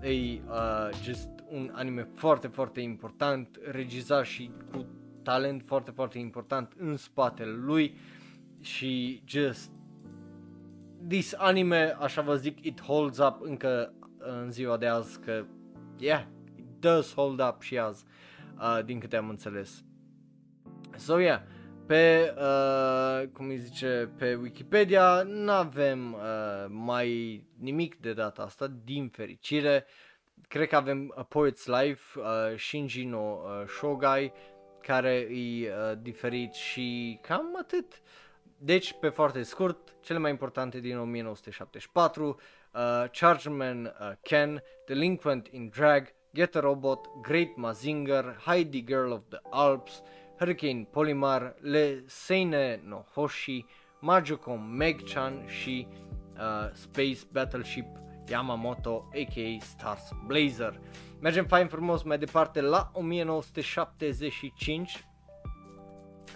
[0.00, 0.40] e uh,
[1.02, 4.86] just un anime foarte, foarte important, regizat și cu
[5.22, 7.98] talent foarte, foarte important în spatele lui
[8.60, 9.70] și just
[11.08, 15.44] this anime, așa vă zic, it holds up încă în ziua de azi că
[15.98, 16.24] yeah,
[16.84, 18.04] does hold up și azi,
[18.58, 19.84] uh, din câte am înțeles.
[20.96, 21.40] So, yeah,
[21.86, 26.20] pe, uh, cum îi zice, pe Wikipedia nu avem uh,
[26.68, 29.86] mai nimic de data asta, din fericire.
[30.48, 34.32] Cred că avem A Poet's Life, uh, Shinji no uh, Shogai,
[34.80, 38.02] care e uh, diferit și cam atât.
[38.58, 45.68] Deci, pe foarte scurt, cele mai importante din 1974, uh, Chargerman uh, Ken, Delinquent in
[45.68, 50.02] Drag, Get a Robot, Great Mazinger, Heidi Girl of the Alps,
[50.40, 53.64] Hurricane Polymar, Le Seine no Hoshi,
[54.00, 55.86] Majoko Megchan și
[56.36, 57.86] uh, Space Battleship
[58.28, 60.80] Yamamoto aka Stars Blazer.
[61.20, 65.04] Mergem fain frumos mai departe la 1975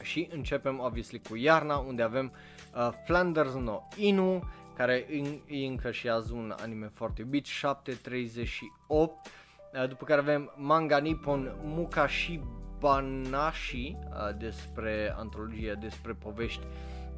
[0.03, 2.33] și începem obviously cu iarna unde avem
[2.75, 4.43] uh, Flanders no Inu
[4.77, 5.07] care
[5.47, 9.33] e încă și azi un anime foarte iubit, 738 uh,
[9.87, 12.41] după care avem Manga Nippon Mukashi
[12.79, 16.67] Banashi uh, despre antologie, despre povești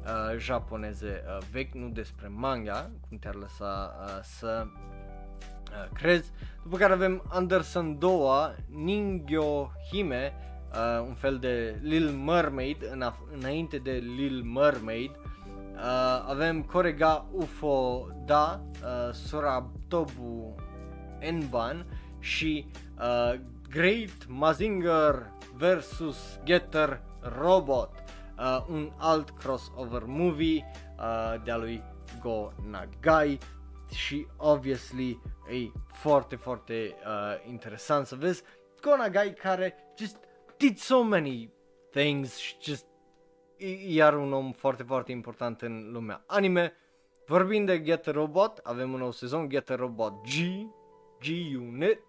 [0.03, 6.31] uh, japoneze uh, vechi, nu despre manga, cum te-ar lăsa uh, să uh, crezi.
[6.63, 10.33] După care avem Anderson Doa, Ningyo Hime,
[10.71, 15.11] uh, un fel de Lil Mermaid, în înainte de Lil Mermaid.
[15.11, 20.55] Uh, avem Korega Ufo Da, uh, Surabtobu
[21.19, 21.85] Enban
[22.21, 22.65] și
[22.99, 26.39] uh, Great Mazinger vs.
[26.43, 27.01] Getter
[27.39, 27.89] Robot,
[28.37, 31.83] uh, un alt crossover movie uh, de-a lui
[32.21, 33.37] Go Nagai
[33.93, 38.43] și obviously e foarte, foarte uh, interesant să vezi
[38.81, 40.17] Go Nagai care just
[40.57, 41.53] did so many
[41.91, 42.85] things și just
[43.87, 46.73] iar un om foarte, foarte important în lumea anime.
[47.25, 50.31] Vorbind de Get a Robot, avem un nou sezon, Get a Robot G,
[51.19, 51.99] G-Unit,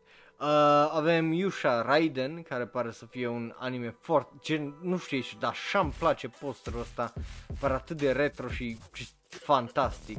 [0.42, 0.48] Uh,
[0.92, 5.50] avem Yusha Raiden, care pare să fie un anime foarte, gen, nu știu și dar
[5.50, 7.12] așa îmi place posterul ăsta,
[7.60, 10.18] pare atât de retro și just fantastic.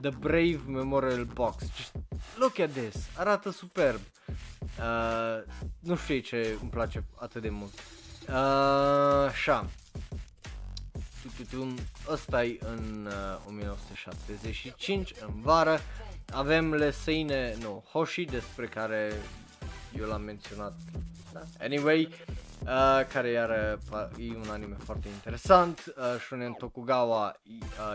[0.00, 1.92] The Brave Memorial Box, just
[2.38, 4.00] look at this, arată superb.
[4.78, 7.72] Uh, nu știu ce îmi place atât de mult.
[8.28, 9.66] Uh, așa.
[12.08, 15.80] Ăsta e în uh, 1975, în vară.
[16.32, 19.12] Avem Leseine no Hoshi, despre care
[19.98, 20.72] eu l-am menționat.
[21.32, 21.40] Da.
[21.60, 22.08] Anyway,
[22.62, 25.94] uh, care iar uh, e un anime foarte interesant.
[25.96, 27.40] Uh, Shonen Tokugawa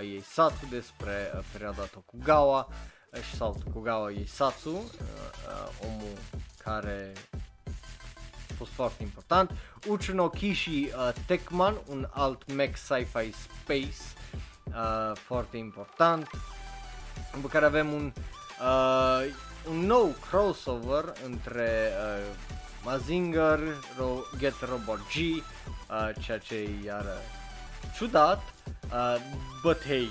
[0.02, 2.68] uh, Satsu despre uh, perioada Tokugawa
[3.14, 6.18] uh, sau Tokugawa Satsu, uh, uh, omul
[6.64, 7.14] care
[8.50, 9.52] a fost foarte important.
[9.88, 14.04] Uchino Kishi uh, Tekman, un alt mech sci-fi space
[14.68, 16.30] uh, foarte important.
[17.34, 18.14] După care avem un
[18.62, 22.36] uh, un nou crossover între uh,
[22.84, 23.60] Mazinger,
[23.98, 27.06] Ro- Get Robot G, uh, ceea ce e iar
[27.96, 28.42] ciudat,
[28.92, 29.16] uh,
[29.64, 30.10] but hey,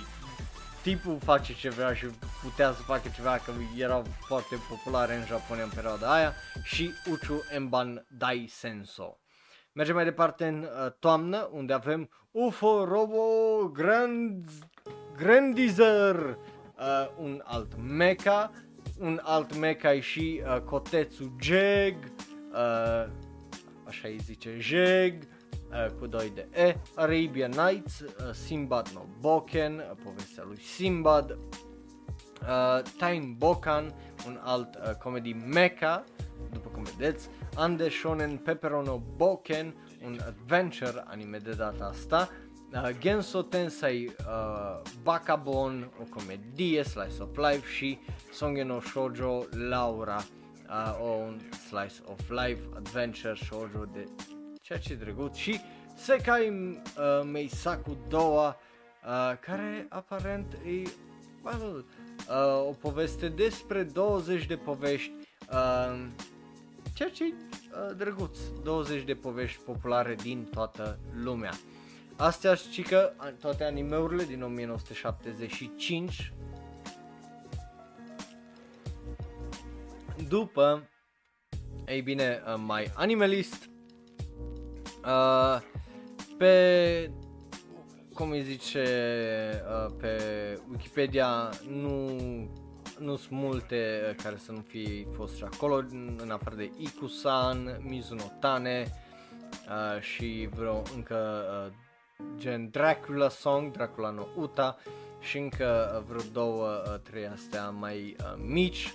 [0.82, 2.06] tipul face ce vrea și
[2.42, 7.44] putea să facă ceva că erau foarte populare în Japonia în perioada aia și Uchu
[7.54, 9.18] Emban Dai Senso.
[9.72, 13.22] Mergem mai departe în uh, toamnă unde avem UFO Robo
[13.72, 14.48] Grand
[15.16, 18.50] Grandizer, uh, un alt mecha
[18.98, 21.96] un alt mecha și uh, Kotetsu Jeg,
[22.52, 23.10] uh,
[23.84, 25.22] așa îi zice Jeg,
[25.70, 31.30] uh, cu 2 de E, Arabian Nights, uh, Simbad no Boken, uh, povestea lui Simbad,
[31.30, 33.94] uh, Time Bokan,
[34.26, 36.04] un alt uh, comedy mecha,
[36.52, 39.74] după cum vedeți, Ande Shonen Pepperono Boken,
[40.04, 42.28] un adventure anime de data asta,
[42.72, 47.98] uh, Genso Tensei uh, Bakabon, o comedie, slice of life și
[48.32, 50.24] Songe no Shoujo Laura,
[50.68, 54.08] uh, o un slice of life, adventure shoujo de
[54.62, 55.60] ceea ce e drăguț și
[55.96, 58.56] Sekai uh, Meisaku Doa,
[59.04, 60.88] uh, care aparent e
[61.42, 61.84] well,
[62.28, 65.12] uh, o poveste despre 20 de povești,
[65.52, 66.06] uh,
[66.94, 71.52] ceea ce e uh, drăguț, 20 de povești populare din toată lumea.
[72.18, 76.32] Astea și că toate animeurile din 1975
[80.28, 80.88] După,
[81.86, 83.68] ei bine, uh, mai animalist
[85.04, 85.60] uh,
[86.38, 87.10] pe
[88.14, 88.84] cum îi zice
[89.86, 90.18] uh, pe
[90.70, 92.08] Wikipedia nu
[92.98, 95.84] nu sunt multe uh, care să nu fie fost și acolo
[96.16, 98.86] în afară de Ikusan, Mizuno Tane
[99.68, 101.72] uh, și vreo încă uh,
[102.38, 104.76] gen Dracula Song, Dracula no Uta
[105.20, 108.94] și încă uh, vreo două, uh, trei astea mai uh, mici.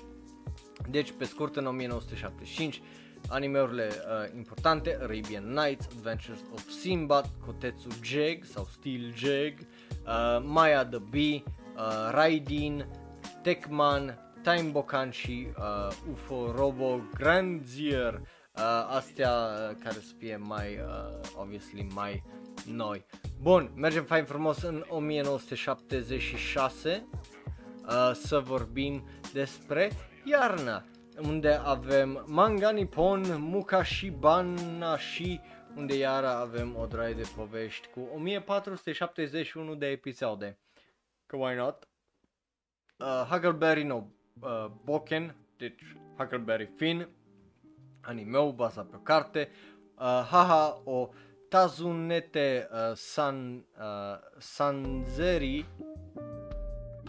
[0.90, 2.82] Deci, pe scurt, în 1975,
[3.30, 10.86] animeurile uh, importante, Arabian Nights, Adventures of Sinbad, Kotetsu Jeg sau Steel Jeg, uh, Maya
[10.86, 11.44] the Bee,
[11.76, 12.86] uh, Raidin,
[13.42, 18.22] Tekman, Time Bokan și uh, UFO Robo Grandier.
[18.58, 22.24] Uh, astea uh, care să fie mai, uh, obviously, mai
[22.66, 23.06] noi.
[23.42, 27.08] Bun, mergem fain frumos în 1976
[27.86, 29.92] uh, să vorbim despre
[30.24, 30.84] iarna,
[31.22, 35.40] unde avem Manga Nippon, Mukashi Banashi,
[35.76, 40.60] unde iară avem o draie de povești cu 1471 de episoade.
[41.26, 41.88] Că why not?
[42.98, 44.04] Uh, Huckleberry no
[44.42, 47.10] uh, Boken, deci Huckleberry Finn,
[48.04, 49.50] animeu bazat pe o carte,
[49.96, 51.10] uh, Haha o
[51.50, 55.66] Tazunete uh, San, uh, Sanzeri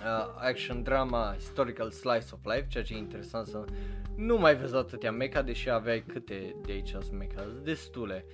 [0.04, 3.64] uh, action drama historical slice of life, ceea ce e interesant să
[4.16, 8.24] nu mai vezi atâtea mecha, deși aveai câte de aici sunt mecha, destule,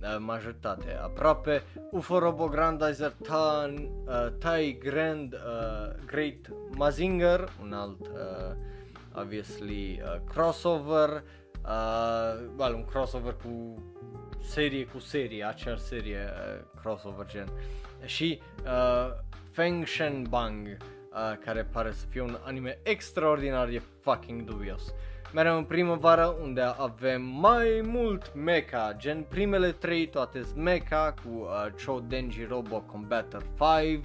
[0.00, 8.06] uh, majoritate aproape, UFO Robo Grandizer Tan, uh, Tai Grand uh, Great Mazinger, un alt
[8.06, 8.16] uh,
[9.14, 11.22] obviously uh, crossover,
[11.64, 13.82] uh, well, un crossover cu
[14.40, 17.48] serie cu serie, acea serie uh, crossover gen.
[18.04, 19.12] Și uh,
[19.50, 24.94] Feng Shen Bang, uh, care pare să fie un anime extraordinar de fucking dubios.
[25.34, 31.28] Mereu în primăvară unde avem mai mult mecha, gen primele trei toate sunt mecha cu
[31.28, 33.42] uh, Cho Denji Robo Combatter
[33.82, 34.04] 5,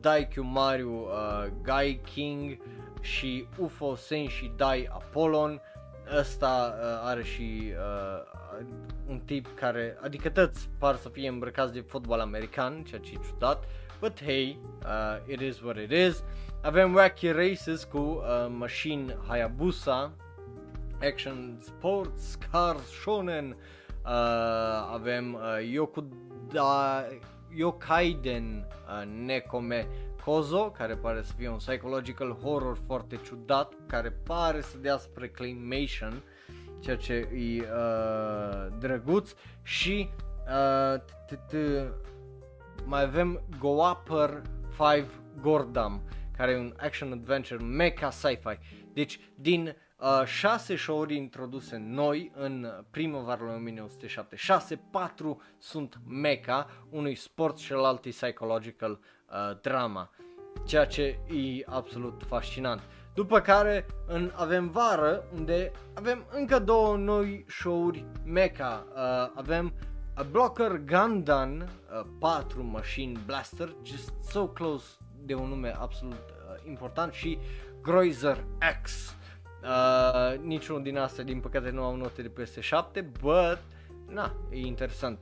[0.00, 2.58] Daikyu Mario uh, Gai King
[3.00, 5.60] și UFO Senshi Dai Apollon.
[6.16, 8.66] Ăsta uh, are și uh,
[9.08, 13.26] un tip care, adică toți par să fie îmbrăcați de fotbal american, ceea ce e
[13.28, 13.64] ciudat.
[14.00, 16.24] But hey, uh, it is what it is.
[16.62, 20.12] Avem Wacky Races cu uh, Machine Hayabusa,
[21.02, 23.56] Action Sports, Cars Shonen,
[24.04, 24.10] uh,
[24.92, 27.04] avem uh, Yokuda,
[27.56, 29.86] Yokaiden uh, Nekome
[30.28, 35.28] Kozo, care pare să fie un psychological horror foarte ciudat, care pare să dea spre
[35.28, 36.22] claymation,
[36.80, 40.08] ceea ce e uh, drăguț și
[40.92, 41.90] uh,
[42.84, 44.42] mai avem Go Upper
[44.94, 45.06] 5
[45.40, 46.02] Gordam,
[46.36, 48.58] care e un action adventure mecha sci-fi.
[48.92, 57.14] Deci din uh, 6 show-uri introduse noi în primăvara lui 1976, 4 sunt mecha, unui
[57.14, 59.00] sport și celălalt e psychological
[59.30, 60.10] uh, drama,
[60.66, 62.80] ceea ce e absolut fascinant.
[63.14, 68.86] După care în, avem vară unde avem încă două noi show-uri mecha.
[68.94, 69.72] Uh, avem
[70.14, 74.86] a Blocker Gundam uh, 4 Machine Blaster, just so close
[75.24, 77.38] de un nume absolut uh, important și
[77.82, 78.44] Groizer
[78.82, 79.14] X.
[79.62, 83.58] Uh, niciunul din astea din păcate nu au note de peste 7, but
[84.08, 85.18] na, e interesant.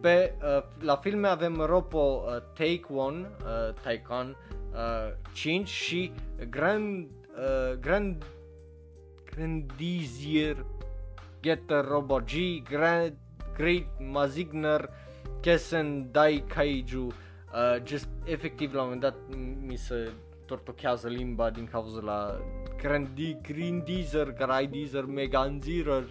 [0.00, 4.36] Pe, uh, la filme avem Ropo uh, Take One, uh, Taikon
[4.72, 6.12] uh, 5 și
[6.48, 8.24] Grand, uh, Grand
[9.24, 10.64] Grandizier
[11.40, 13.16] Getter Robo G, Grand
[13.56, 14.88] Great Mazigner,
[15.40, 19.16] Kessen, Dai Kaiju, uh, just efectiv la un moment dat
[19.66, 20.12] mi se
[20.46, 22.40] tortochează limba din cauza la
[22.76, 26.04] Grandi, Grindizer, Graidizer, Meganzirer,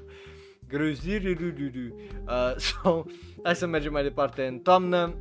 [0.70, 1.96] Gruzirirududu.
[2.28, 3.04] Uh, so,
[3.44, 4.46] hai să mergem mai departe.
[4.46, 5.16] În toamnă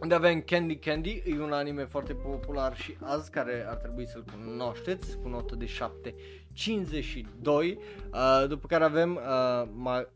[0.00, 4.24] unde avem Candy Candy, e un anime foarte popular și azi care ar trebui să-l
[4.32, 7.74] cunoașteți cu notă de 7.52 uh,
[8.48, 10.08] după care avem uh, ma-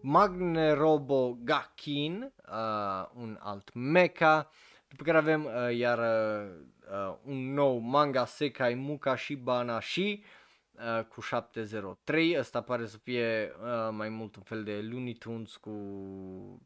[0.00, 4.50] Magne Robo Gakin, uh, un alt mecha,
[4.88, 10.22] după care avem uh, iar uh, un nou manga Sekai Mukashi Banashi
[10.78, 15.56] uh, cu 703, ăsta pare să fie uh, mai mult un fel de Looney Tunes
[15.56, 15.70] cu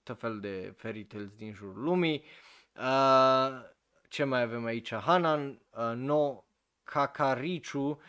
[0.02, 2.24] tot fel de fairy tales din jurul lumii.
[2.74, 3.62] Uh,
[4.08, 4.94] ce mai avem aici?
[4.94, 6.44] Hanan uh, no
[6.84, 8.00] Kakarichu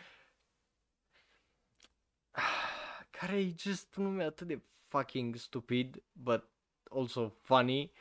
[3.10, 6.44] care e just un nume atât de fucking stupid, but
[6.90, 7.92] also funny,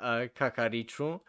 [0.00, 1.22] uh, Kakarichu,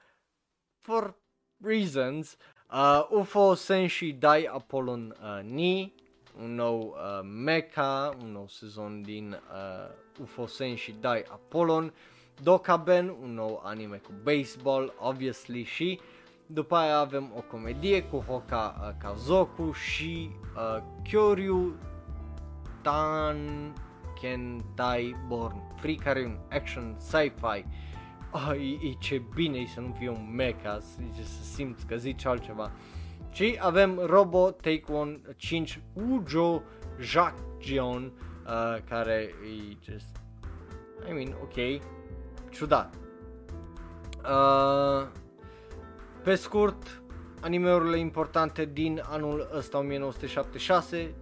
[0.80, 1.16] for
[1.60, 2.38] reasons.
[2.72, 5.94] Uh, UFO Senshi Dai Apollon uh, Ni,
[6.40, 11.94] un nou uh, mecha, un nou sezon din uh, UFO Senshi Dai Apollon,
[12.44, 16.00] Dokaben, un nou anime cu baseball, obviously, și
[16.46, 21.76] după aia avem o comedie cu Hoka uh, Kazoku și uh, Kyoryu
[22.82, 23.74] Tan
[24.22, 27.66] Kentai Born Free care e un action sci-fi
[28.32, 31.96] oh, e, e ce bine e să nu fie un mecha, să, să simți că
[31.96, 32.72] zici altceva
[33.32, 36.62] și avem Robo Take One 5 Ujo
[37.00, 38.12] Jacques Gion uh,
[38.46, 40.22] uh, care e just,
[41.10, 41.82] I mean, ok,
[42.50, 42.94] ciudat.
[44.24, 45.08] Uh,
[46.24, 47.02] pe scurt,
[47.40, 51.14] animeurile importante din anul ăsta 1976,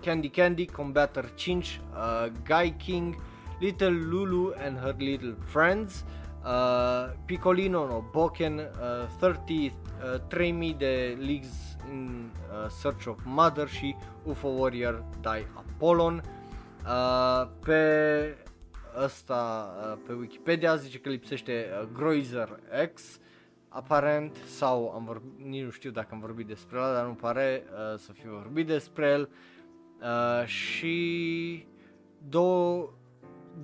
[0.00, 3.14] Candy Candy, Combatter 5, uh, Guy King,
[3.60, 6.21] Little Lulu and Her Little Friends, uh,
[7.24, 9.72] Piccolino no Boken, uh, 30,
[10.14, 16.22] uh, 3000 de Leagues in uh, Search of Mother și UFO Warrior Die Apollon.
[16.86, 18.36] Uh, pe
[19.04, 22.58] ăsta, uh, pe Wikipedia zice că lipsește uh, Groizer
[22.94, 23.20] X,
[23.68, 27.64] aparent, sau am vorbit, nici nu știu dacă am vorbit despre el, dar nu pare
[27.64, 29.28] uh, să fi vorbit despre el.
[30.00, 31.66] Uh, și
[32.28, 32.88] Do,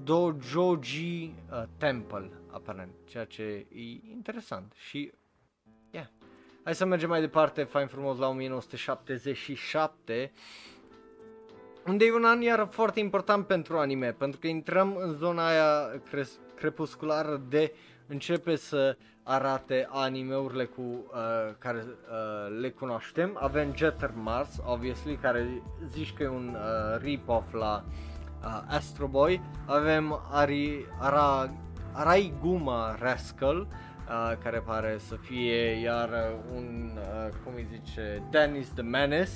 [0.03, 3.67] Dojoji uh, Temple, aparent, ceea ce e
[4.13, 5.13] interesant și
[5.91, 6.07] yeah.
[6.65, 10.33] Hai să mergem mai departe, fain frumos, la 1977,
[11.87, 16.01] unde e un an iar foarte important pentru anime, pentru că intrăm în zona aia
[16.11, 17.75] cres- crepusculară de
[18.07, 23.39] începe să arate animeurile cu uh, care uh, le cunoaștem.
[23.41, 29.41] Avem Jeter Mars, obviously, care zici că e un uh, rip-off la uh, Astro Boy.
[29.67, 31.51] Avem Ari, Ara,
[31.99, 36.11] Araiguma Rascal, uh, care pare să fie iar
[36.55, 39.31] un, uh, cum îi zice, Dennis the Menace,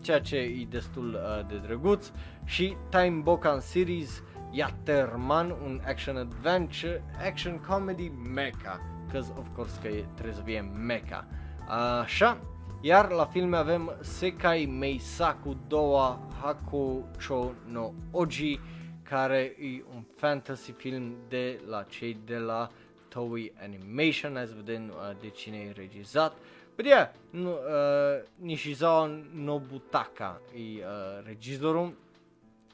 [0.00, 2.10] ceea ce e destul uh, de drăguț.
[2.44, 9.88] Și Time Bokan Series, Yaterman, un action adventure, action comedy mecha, because of course că
[9.88, 11.26] e, trebuie să fie mecha.
[12.00, 12.38] Așa,
[12.80, 18.60] iar la filme avem Sekai Meisaku Doa Hakucho no Oji,
[19.08, 22.70] care e un fantasy film de la cei de la
[23.08, 26.36] Toei Animation, hai să vedem uh, de cine e regizat.
[26.76, 27.58] But yeah, nu, uh,
[28.34, 31.96] Nishizawa Nobutaka e uh, regizorul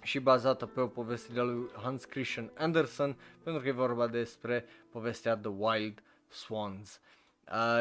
[0.03, 4.65] și bazată pe o poveste de lui Hans Christian Andersen, pentru că e vorba despre
[4.91, 7.01] povestea The Wild Swans.
[7.03, 7.24] Uh,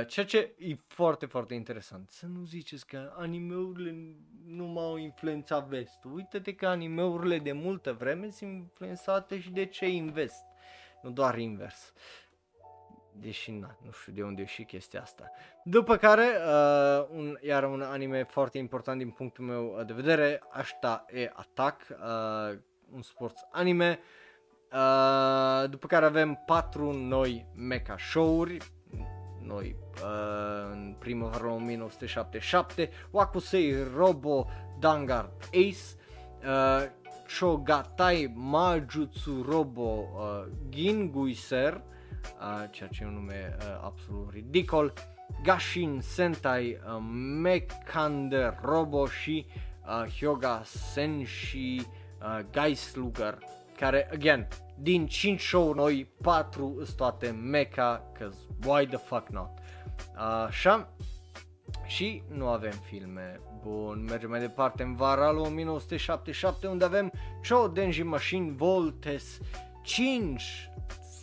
[0.08, 2.10] ceea ce e foarte, foarte interesant.
[2.10, 3.96] Să nu ziceți că animeurile
[4.46, 6.14] nu m-au influențat vestul.
[6.14, 10.44] Uite-te că animeurile de multă vreme sunt influențate și de ce invest,
[11.02, 11.94] nu doar invers.
[13.16, 15.32] Deși, na, nu știu de unde e și chestia asta.
[15.64, 21.06] După care, uh, un, iar un anime foarte important din punctul meu de vedere, asta
[21.12, 22.60] e Attack, uh,
[22.92, 24.00] un sport anime.
[24.72, 28.58] Uh, după care avem patru noi mecha show-uri,
[29.46, 29.76] noi.
[30.04, 34.48] Uh, în primăvara 1977, Wakusei Robo
[34.80, 35.96] Dangar Ace,
[36.44, 36.90] uh,
[37.40, 44.94] Chogatai Majutsu Robo uh, Ginguiser, uh, ceea ce e un nume uh, absolut ridicol,
[45.44, 46.98] Gashin Sentai uh,
[47.42, 49.46] Mekander Robo și
[49.86, 53.38] uh, Hyoga Senshi uh, Geisluger,
[53.76, 59.50] care, again, din 5 show noi, 4 sunt toate mecha, cause why the fuck not?
[60.48, 60.94] Așa,
[61.86, 63.40] și nu avem filme.
[63.62, 67.12] Bun, mergem mai departe în vara lui 1977 unde avem
[67.42, 69.40] Cho Denji Machine Voltes
[69.82, 70.70] 5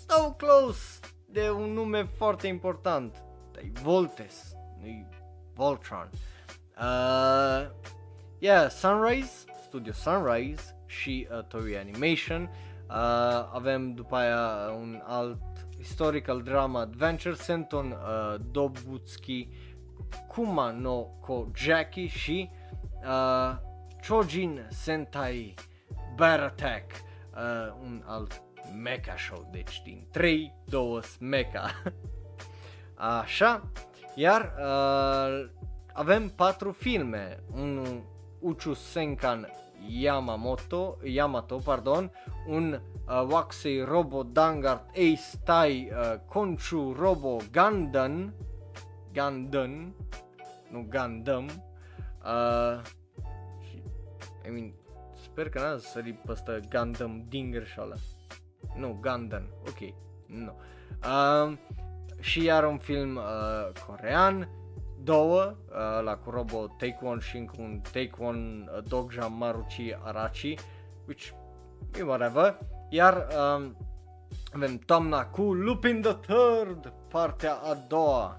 [0.08, 3.22] so close de un nume foarte important.
[3.62, 5.08] E Voltes, nu
[5.54, 6.10] Voltron.
[6.80, 7.70] Uh,
[8.38, 12.50] yeah, Sunrise, Studio Sunrise și uh, Toei Animation.
[12.88, 12.96] Uh,
[13.52, 15.42] avem după aia un alt
[15.78, 19.48] historical drama adventure, Senton uh, Dobutski,
[20.28, 22.50] Kuma no Ko Jackie și
[23.02, 23.56] uh,
[24.08, 25.54] Chojin Sentai
[26.16, 26.92] Bear Attack,
[27.34, 28.42] uh, un alt
[28.82, 31.70] mecha show, deci din 3, 2 mecha.
[33.20, 33.70] Așa,
[34.14, 35.50] iar uh,
[35.92, 38.02] avem patru filme, un
[38.38, 39.48] Uchu Senkan
[39.88, 42.10] Yamamoto, Yamato, pardon,
[42.46, 48.34] un uh, Waxei Robo Dangart Ace Tai uh, Conchu Robo Gundam,
[49.12, 49.94] Gundam,
[50.70, 51.44] nu Gundam,
[52.24, 52.80] uh,
[53.68, 53.82] și,
[54.46, 54.72] I mean,
[55.22, 57.96] sper că n-a sărit pe ăsta Gundam din greșeală.
[58.76, 59.94] Nu, Gundam, ok,
[60.26, 60.56] nu.
[61.04, 61.56] Uh,
[62.20, 64.48] și iar un film uh, corean,
[65.02, 69.94] două, uh, la cu Robo Take One și încă un Take One uh, Dogja Maruchi
[70.02, 70.54] Arachi,
[71.06, 71.30] which
[71.98, 72.58] e whatever.
[72.88, 73.26] Iar
[73.56, 73.76] um,
[74.52, 78.36] avem toamna cu Lupin the Third, partea a doua,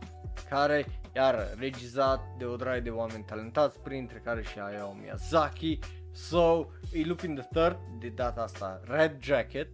[0.49, 0.85] care
[1.15, 5.79] iar regizat de o draie de oameni talentați, printre care și Hayao Miyazaki.
[6.13, 9.67] So, e Lupin the Third, de data asta Red Jacket,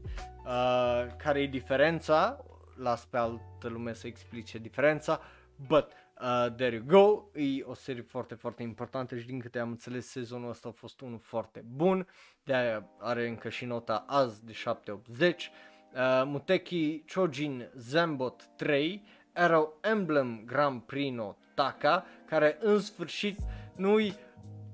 [0.45, 5.19] uh, care e diferența, las pe altă lume să explice diferența,
[5.67, 5.91] but
[6.22, 10.07] Uh, there you go, e o serie foarte, foarte importantă și din câte am înțeles
[10.07, 12.07] sezonul ăsta a fost unul foarte bun,
[12.43, 15.51] de aia are încă și nota azi de 780.
[15.93, 19.03] Uh, Muteki Chojin Zambot 3,
[19.34, 23.39] Arrow Emblem Grand Prix no Taka, care în sfârșit
[23.76, 24.13] nu-i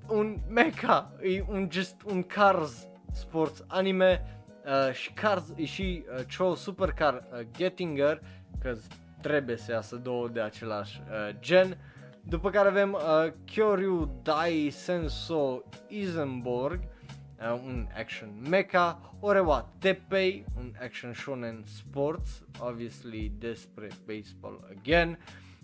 [0.08, 4.28] un mecha, e un just un Cars Sports anime.
[4.64, 8.20] Uh, și Cars e și uh, Cho Supercar uh, Gettinger,
[8.60, 8.76] că
[9.24, 11.78] trebuie să iasă două de același uh, gen.
[12.20, 20.72] După care avem uh, Kyoryu Dai Senso Isenborg, uh, un action mecha, Orewa Teppei, un
[20.82, 25.18] action shonen sports, obviously despre baseball again,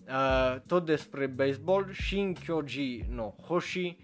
[0.09, 3.97] uh, tot despre baseball, Shin Kyoji no Hoshi.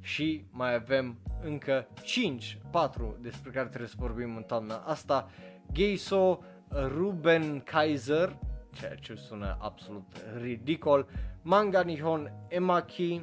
[0.00, 5.30] Și mai avem încă 5, 4 despre care trebuie să vorbim în toamna asta,
[5.72, 6.40] Geiso
[6.70, 8.38] Ruben Kaiser,
[8.72, 10.06] ceea ce sună absolut
[10.40, 11.06] ridicol,
[11.42, 13.20] Manga Nihon Emaki,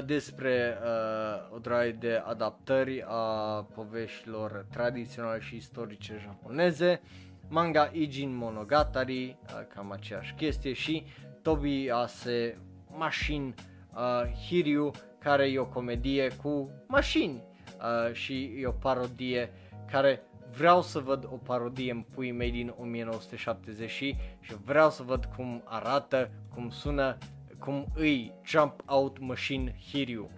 [0.00, 7.00] despre uh, o draie de adaptări a poveștilor tradiționale și istorice japoneze,
[7.48, 11.06] manga Ijin Monogatari, uh, cam aceeași chestie și
[11.42, 12.58] Tobi Ase
[12.96, 13.54] Machine
[13.94, 17.42] uh, Hiryu, care e o comedie cu mașini
[17.78, 19.52] uh, și e o parodie
[19.90, 20.22] care
[20.56, 24.16] vreau să văd o parodie în pui mei din 1970 și
[24.64, 27.18] vreau să văd cum arată, cum sună,
[27.58, 30.30] cum îi Jump Out Machine Hiryu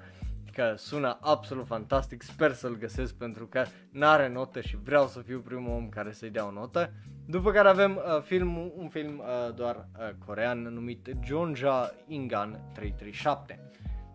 [0.55, 5.41] că sună absolut fantastic, sper să-l găsesc pentru că n-are notă și vreau să fiu
[5.41, 6.93] primul om care să-i dea o notă.
[7.27, 13.71] După care avem uh, film, un film uh, doar uh, corean numit Jonja Ingan 337.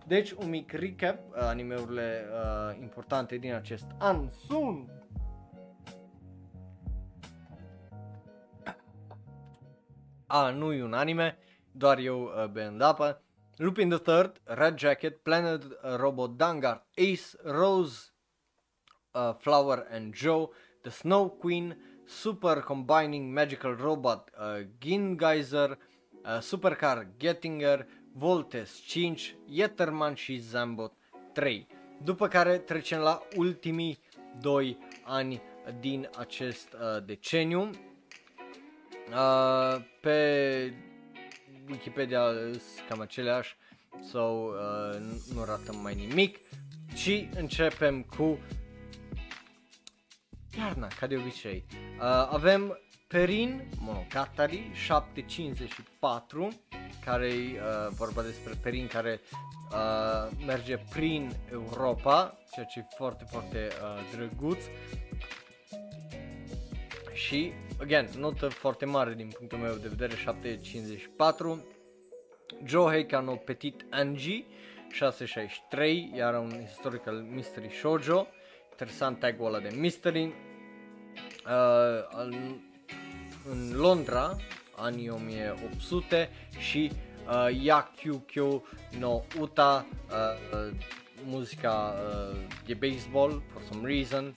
[0.08, 4.90] Deci un mic recap, uh, animeurile uh, importante din acest an sunt
[10.32, 11.38] A, nu e un anime,
[11.72, 13.22] doar eu uh, beând apă.
[13.58, 18.12] Lupin the Third, Red Jacket, Planet uh, Robot Dangar, Ace, Rose,
[19.12, 20.50] uh, Flower and Joe,
[20.82, 25.78] The Snow Queen, Super Combining Magical Robot uh, Gingeyser,
[26.26, 30.94] uh, Supercar Gettinger, Voltes 5, Yetterman și Zambot
[31.34, 31.68] 3.
[32.04, 34.00] După care trecem la ultimii
[34.42, 35.42] doi ani
[35.80, 37.70] din acest uh, deceniu.
[39.12, 40.74] Uh, pe
[41.70, 43.56] Wikipedia sunt cam aceleași
[44.12, 45.00] sau uh,
[45.34, 46.40] nu ratăm mai nimic
[46.94, 48.40] și începem cu
[50.58, 51.66] iarna, ca de obicei.
[51.72, 56.50] Uh, avem Perin Monogatari 754
[57.06, 59.20] care e uh, vorba despre Perin care
[59.72, 64.64] uh, merge prin Europa, ceea ce e foarte, foarte uh, drăguț.
[67.20, 71.66] Și, again, notă foarte mare din punctul meu de vedere, 754.
[72.66, 74.46] Joe Heikano Petit Angie,
[74.92, 78.28] 663, iar un historical mystery shoujo.
[78.72, 80.24] Interesant tag-ul ăla de mystery.
[80.24, 80.34] Uh,
[83.50, 84.36] în Londra,
[84.76, 86.92] anii 1800 și
[87.28, 88.62] uh, Yakyukyo
[89.00, 90.76] no Uta, uh, uh,
[91.24, 94.34] muzica uh, de baseball, for some reason,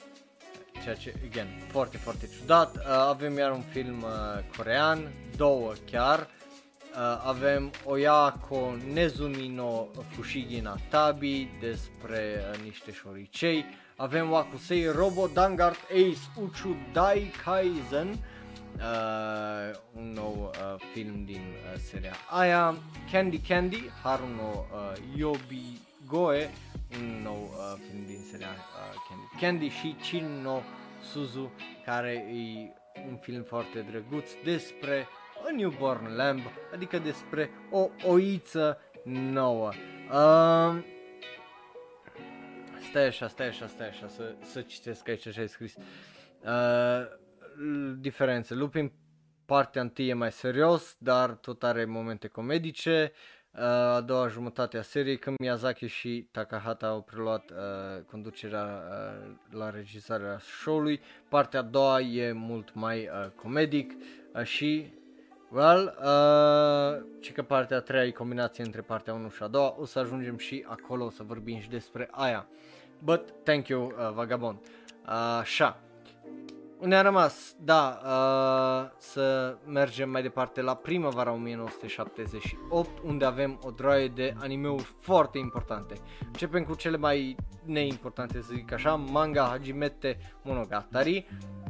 [0.82, 2.76] ceea ce, again, foarte, foarte ciudat.
[2.76, 10.74] Uh, avem iar un film uh, corean, două chiar, uh, avem Oyako Nezumino Fushigi no
[10.88, 13.64] Tabi despre uh, niște șoricei,
[13.96, 21.80] avem Wakusei Robo Dangart Ace Uchu Dai Kaizen, uh, un nou uh, film din uh,
[21.90, 22.74] seria aia,
[23.10, 26.50] Candy Candy, Haruno uh, Yobi Goe,
[26.98, 30.60] un nou uh, film din seria uh, Candy Candy și Chin no
[31.02, 31.52] Suzu,
[31.84, 32.72] care e
[33.08, 35.06] un film foarte drăguț despre
[35.46, 36.40] a newborn lamb,
[36.72, 39.68] adică despre o oiță nouă.
[40.10, 40.84] Uh,
[42.88, 45.74] stai așa, stai așa, stai așa, să, să citesc aici ce ai scris.
[45.76, 47.06] Uh,
[47.98, 48.54] diferențe.
[48.54, 48.92] Lupin
[49.44, 53.12] partea întâi e mai serios, dar tot are momente comedice.
[53.12, 59.30] Uh, a doua jumătate a seriei, când Miyazaki și Takahata au preluat uh, conducerea uh,
[59.50, 61.00] la regizarea show-ului.
[61.28, 63.92] Partea a doua e mult mai uh, comedic
[64.34, 64.92] uh, și
[65.54, 69.76] Well, uh, și că partea a treia e combinație între partea 1 și a doua,
[69.78, 72.46] o să ajungem și acolo să vorbim și despre aia.
[72.98, 74.58] But, thank you, uh, Vagabond.
[74.58, 75.80] Uh, așa.
[76.82, 77.54] Unde a rămas?
[77.58, 84.94] Da, uh, să mergem mai departe la primăvara 1978, unde avem o droaie de animeuri
[85.00, 85.94] foarte importante.
[86.26, 91.26] Începem cu cele mai neimportante, să zic așa, manga Hajimete Monogatari,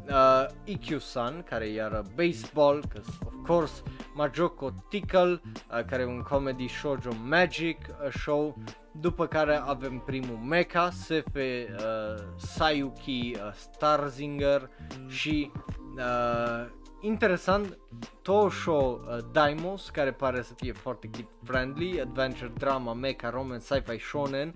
[0.08, 3.82] uh, IQ-san, care e iară baseball, că of course
[4.14, 8.56] Majoko Tickle, uh, care e un comedy shoujo magic uh, show,
[8.92, 14.70] după care avem primul Mecha, Sefe uh, Sayuki uh, Starzinger
[15.08, 15.50] și
[15.96, 16.66] uh,
[17.00, 17.78] interesant
[18.22, 23.98] Tosho uh, Daimos, care pare să fie foarte kid friendly, adventure, drama, mecha, romance, sci-fi,
[23.98, 24.54] shonen,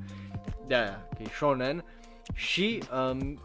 [0.67, 1.85] de aia că e shonen.
[2.35, 3.43] Și um,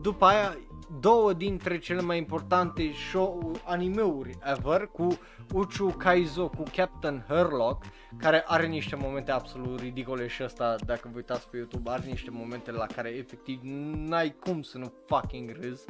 [0.00, 0.56] după aia
[1.00, 5.18] două dintre cele mai importante show animeuri ever cu
[5.52, 7.84] Uchu Kaizo cu Captain Herlock
[8.18, 12.30] care are niște momente absolut ridicole și ăsta dacă vă uitați pe YouTube are niște
[12.30, 13.60] momente la care efectiv
[13.92, 15.84] n-ai cum să nu fucking râzi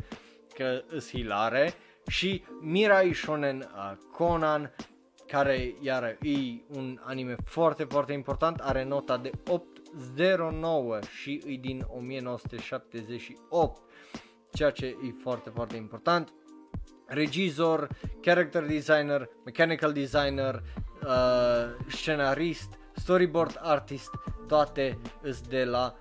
[0.55, 1.73] că îs hilare.
[2.07, 4.75] Și Mirai Shonen uh, Conan
[5.27, 11.87] care iară e un anime foarte foarte important are nota de 809 și e din
[11.97, 13.83] 1978
[14.53, 16.33] ceea ce e foarte, foarte important.
[17.07, 17.89] Regizor,
[18.21, 20.63] character designer, mechanical designer,
[21.03, 24.11] uh, scenarist, storyboard artist,
[24.49, 25.95] toate îs de la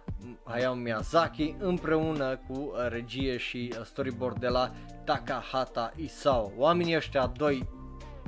[0.43, 4.72] Hayao Miyazaki împreună cu uh, regie și uh, storyboard de la
[5.06, 6.52] Takahata Isao.
[6.58, 7.70] Oamenii ăștia doi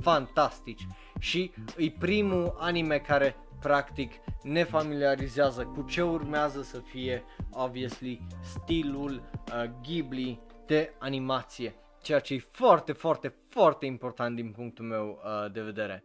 [0.00, 0.86] fantastici
[1.18, 4.12] și e primul anime care practic
[4.42, 12.34] ne familiarizează cu ce urmează să fie, obviously, stilul uh, Ghibli de animație, ceea ce
[12.34, 16.04] e foarte, foarte, foarte important din punctul meu uh, de vedere.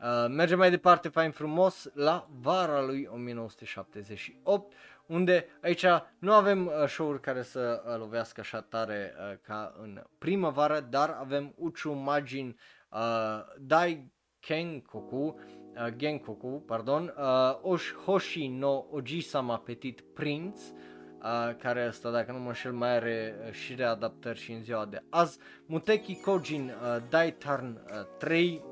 [0.00, 4.72] Uh, mergem mai departe fain frumos la vara lui 1978
[5.06, 5.86] unde aici
[6.18, 11.16] nu avem uh, show-uri care să uh, lovească așa tare uh, ca în primăvară, dar
[11.20, 13.00] avem Uchu Majin uh,
[13.58, 14.12] Dai
[14.46, 20.60] Kenkoku uh, Genkoku, pardon, uh, Osh Hoshi no Ojisama Petit Prince,
[21.22, 24.84] uh, care asta, dacă nu mă înșel, mai are uh, și readaptări și în ziua
[24.84, 28.62] de azi, Muteki Kojin uh, Daitarn uh, 3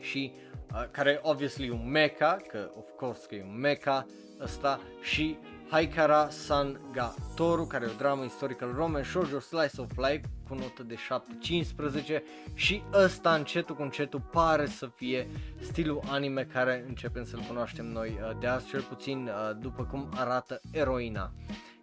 [0.00, 0.32] și
[0.72, 4.06] uh, care obviously un mecha, că of course că e un mecha
[4.40, 5.36] ăsta și
[5.70, 10.54] Haikara San Ga Toru, care e o dramă historical roman shoujo slice of life cu
[10.54, 12.22] notă de 7-15
[12.54, 15.28] și ăsta încetul cu încetul pare să fie
[15.60, 20.08] stilul anime care începem să-l cunoaștem noi uh, de azi, cel puțin uh, după cum
[20.14, 21.32] arată eroina,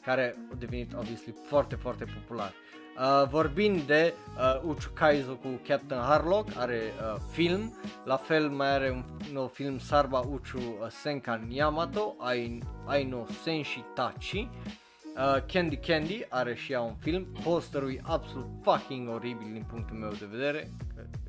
[0.01, 2.53] care a devenit obviously foarte, foarte popular.
[2.97, 7.73] Uh, vorbind de uh, Uchu Kaizo cu Captain Harlock, are uh, film,
[8.05, 13.83] la fel mai are un nou film Sarba Uchu uh, Senkan Yamato, Ai, Aino Senshi
[13.93, 14.49] Tachi,
[15.15, 19.97] uh, Candy Candy are și ea un film, posterul e absolut fucking oribil din punctul
[19.97, 20.71] meu de vedere,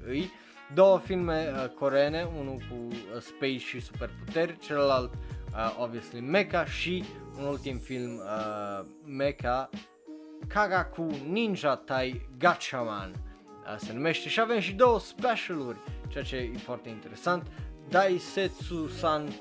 [0.06, 0.30] îi.
[0.74, 7.04] Două filme uh, coreene, unul cu uh, space și superputeri, celălalt uh, obviously Mecha și
[7.38, 9.70] un ultim film uh, Mecha
[10.48, 15.78] Kagaku Ninja Tai Gatchaman uh, se numește și avem și două specialuri,
[16.08, 17.46] ceea ce e foarte interesant.
[17.88, 19.34] Daisetsu San uh,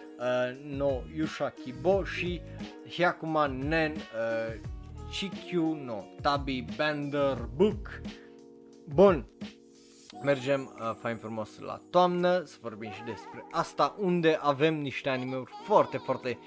[0.63, 2.41] no Yushakibo și
[2.89, 4.59] Hyakuma Nen uh,
[5.11, 8.01] Chikyu no Tabi Bender Book.
[8.85, 9.27] Bun,
[10.23, 15.51] mergem uh, fain frumos la toamnă să vorbim și despre asta unde avem niște animeuri
[15.63, 16.39] foarte, foarte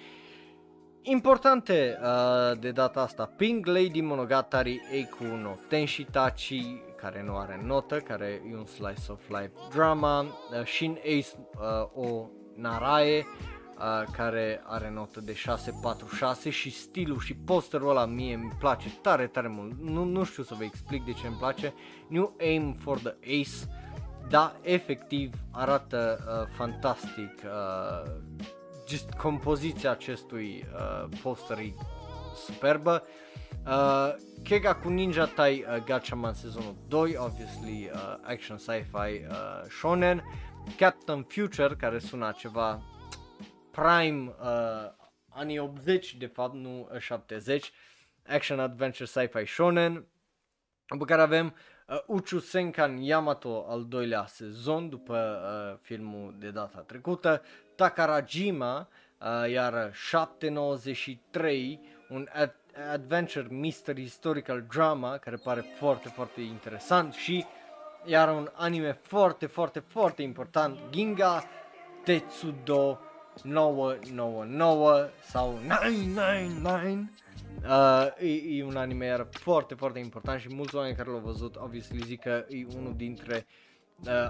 [1.08, 3.32] importante uh, de data asta.
[3.36, 9.28] Pink Lady Monogatari Eiku no Tenshitachi, care nu are notă, care e un slice of
[9.28, 10.20] life drama.
[10.20, 11.28] Uh, Shin Ace
[11.94, 12.26] uh, o
[12.56, 13.26] Narae,
[13.78, 19.26] uh, care are notă de 646 și stilul și posterul ăla mie îmi place tare,
[19.26, 19.72] tare mult.
[19.80, 21.74] Nu, nu știu să vă explic de ce îmi place.
[22.08, 23.70] New Aim for the Ace,
[24.28, 27.32] da, efectiv arată uh, fantastic.
[27.44, 28.12] Uh,
[28.88, 31.74] just compoziția acestui uh, poster e
[32.34, 33.02] superbă.
[33.66, 40.22] Uh, Kega cu Ninja Tai uh, Gatchaman sezonul 2, obviously uh, action sci-fi uh, shonen.
[40.76, 42.82] Captain Future, care sună ceva
[43.70, 44.92] prime uh,
[45.28, 47.72] anii 80 de fapt, nu 70.
[48.26, 50.06] Action adventure sci-fi shonen.
[50.88, 51.54] După care avem
[51.86, 57.42] uh, Uchu Senkan Yamato al doilea sezon după uh, filmul de data trecută,
[57.76, 58.88] Takarajima,
[59.20, 67.44] uh, iar 793, un ad- adventure mystery historical drama care pare foarte, foarte interesant și
[68.04, 71.44] iar un anime foarte, foarte, foarte important, Ginga
[72.04, 73.00] Tetsudo
[73.42, 77.08] 999 sau 999
[77.64, 81.56] Uh, e, e un anime iar foarte, foarte important și mulți oameni care l-au văzut,
[81.56, 83.65] obviously zic că e unul dintre uh,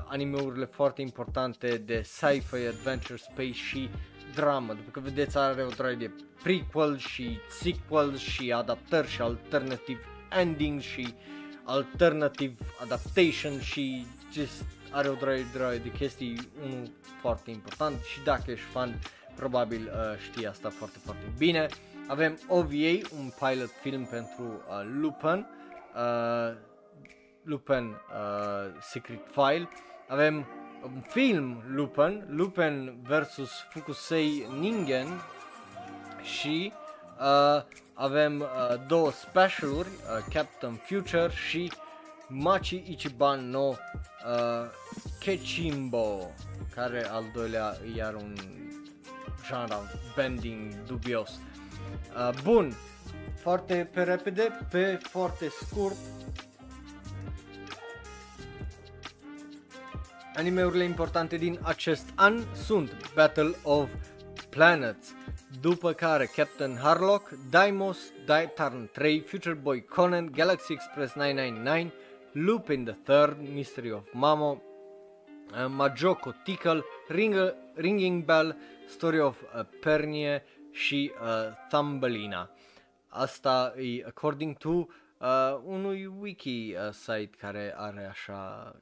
[0.06, 3.90] animeurile foarte importante de sci-fi, adventure, space și
[4.34, 4.74] dramă.
[4.74, 6.10] După că vedeți are o droaie de
[6.42, 10.00] prequel și sequel și adaptări și alternative
[10.40, 11.14] ending și
[11.64, 16.90] alternative adaptation și just are o droaie, droaie de chestii, unul
[17.20, 18.98] foarte important și dacă ești fan,
[19.36, 21.66] probabil uh, știi asta foarte, foarte bine.
[22.08, 25.46] Avem OVA, un pilot film pentru uh, Lupin,
[25.94, 26.56] uh,
[27.46, 29.68] Lupin uh, Secret File.
[30.08, 30.46] Avem
[30.82, 35.06] un film Lupin, Lupin versus Fukusei Ningen
[36.22, 36.72] și
[37.20, 37.62] uh,
[37.94, 38.46] avem uh,
[38.86, 41.72] două specialuri, uh, Captain Future și
[42.28, 43.74] Machi Ichiban no uh,
[45.18, 46.30] Kechimbo,
[46.74, 48.34] care al doilea iar un
[49.46, 49.76] genre
[50.16, 51.30] bending dubios.
[52.16, 52.74] Uh, bun,
[53.42, 55.96] foarte pe repede, pe foarte scurt.
[60.36, 63.88] Animeurile importante din acest an sunt Battle of
[64.50, 65.14] Planets,
[65.60, 71.92] după care Captain Harlock, Daimos, Daitarn 3, Future Boy Conan, Galaxy Express 999,
[72.32, 74.62] Lupin the Third, Mystery of Mamo,
[75.52, 77.34] uh, Majoko Tickle, Ring,
[77.74, 78.56] Ringing Bell,
[78.88, 81.28] Story of uh, Pernie și uh,
[81.68, 82.50] Thumbelina.
[83.08, 84.86] Asta e according to uh,
[85.64, 88.74] unui wiki uh, site care are așa,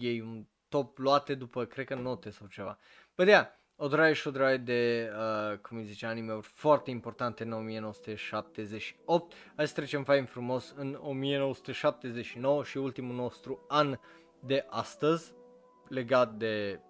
[0.00, 2.78] ei un top luate după, cred că note sau ceva.
[3.14, 3.46] Bă, yeah,
[3.76, 9.32] o draie și o draie de, uh, cum îi zice, anime-uri foarte importante în 1978.
[9.56, 13.98] Hai să trecem fain frumos în 1979 și ultimul nostru an
[14.40, 15.32] de astăzi,
[15.88, 16.80] legat de,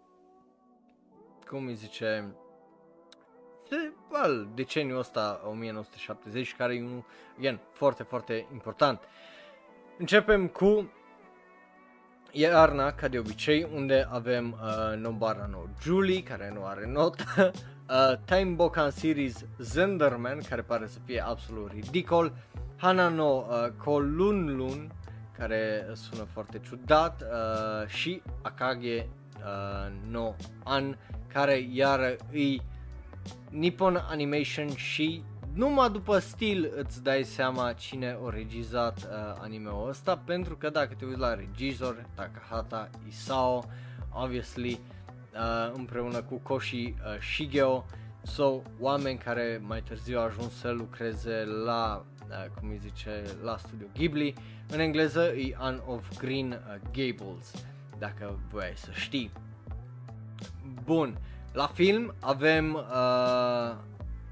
[1.47, 2.35] cum îi zice,
[3.69, 7.05] de, well, deceniul ăsta 1970 care e unul,
[7.39, 9.01] again, foarte, foarte important.
[9.99, 10.93] Începem cu
[12.33, 18.19] iarna, ca de obicei, unde avem uh, Nobara no Julie, care nu are notă, uh,
[18.25, 22.33] Time Bokan Series Zenderman, care pare să fie absolut ridicol,
[22.77, 24.93] Hana no uh, Kolunlun,
[25.39, 30.97] care sună foarte ciudat, uh, și Akage uh, no An,
[31.33, 32.63] care iară îi
[33.51, 35.23] Nippon Animation și
[35.55, 39.09] numai după stil îți dai seama cine a regizat uh,
[39.41, 43.65] anime-ul ăsta, pentru că dacă te uiți la regizor, Takahata Isao,
[44.13, 46.95] obviously, uh, împreună cu Koshi uh,
[47.35, 47.85] Shigeo,
[48.23, 53.57] so, oameni care mai târziu au ajuns să lucreze la, uh, cum îi zice, la
[53.57, 54.35] studio Ghibli,
[54.69, 57.53] în engleză e An of Green uh, Gables,
[57.99, 59.31] dacă voiai să știi.
[60.85, 61.19] Bun,
[61.53, 63.75] la film avem uh,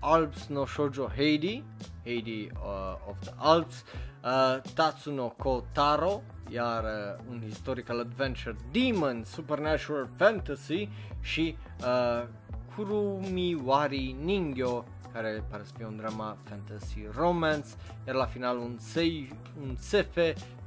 [0.00, 1.62] Alps no Shoujo Heidi,
[2.04, 3.84] Heidi uh, of the Alps,
[4.24, 10.88] uh, Tatsuno Kotaro, iar uh, un historical adventure demon, supernatural fantasy
[11.20, 12.26] și uh,
[12.74, 17.68] Kurumiwari Ningyo, care pare să fie un drama fantasy romance,
[18.06, 20.16] iar la final un, sei, un SF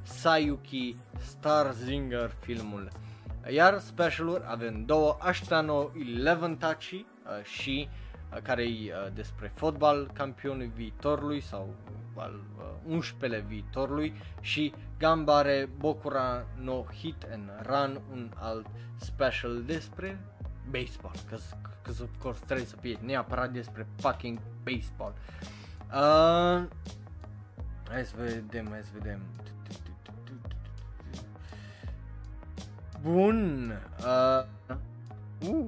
[0.02, 2.90] Sayuki Starzinger filmul.
[3.50, 8.03] Iar specialuri avem două, Ashtano Eleven Tachi uh, și uh,
[8.42, 11.74] care e uh, despre fotbal, campionul viitorului sau
[12.16, 12.40] al
[12.86, 18.66] 11 viitorului și Gambare Bokura no Hit and Run, un alt
[18.96, 20.18] special despre
[20.70, 21.38] baseball, că
[22.02, 25.14] of course trebuie să fie neapărat despre fucking baseball.
[25.86, 26.68] Uh,
[27.88, 29.20] hai să vedem, hai să vedem.
[33.02, 33.70] Bun.
[33.98, 34.44] Uh,
[35.48, 35.66] uh,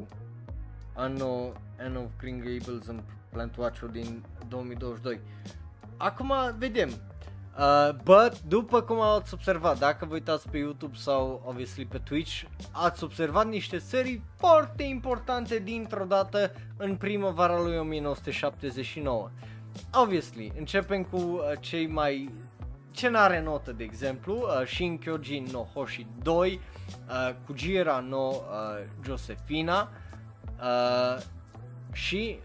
[0.97, 5.20] anul Anne of Green Gables în Plant Watcher din 2022.
[5.97, 6.90] Acum vedem.
[7.59, 12.42] Uh, but, după cum ați observat, dacă vă uitați pe YouTube sau obviously pe Twitch,
[12.70, 19.30] ați observat niște serii foarte importante dintr-o dată în primăvara lui 1979.
[20.03, 22.32] Obviously, începem cu uh, cei mai
[22.90, 26.61] ce n-are notă, de exemplu, uh, Shin Kyojin no Hoshi 2,
[27.09, 28.38] uh, Kujira no uh,
[29.04, 29.91] Josefina,
[30.61, 31.22] uh,
[31.92, 32.38] și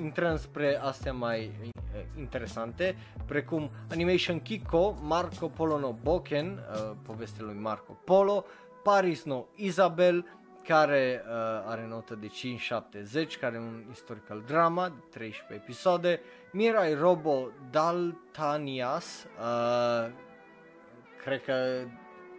[0.00, 1.50] intrăm spre astea mai
[1.94, 8.44] eh, interesante, precum Animation Kiko, Marco Polo no Boken, uh, povestea lui Marco Polo,
[8.82, 10.26] Paris no Isabel,
[10.66, 11.32] care uh,
[11.66, 16.20] are notă de 570, care e un historical drama de 13 episoade,
[16.52, 20.10] Mirai Robo Daltanias, uh,
[21.24, 21.54] cred că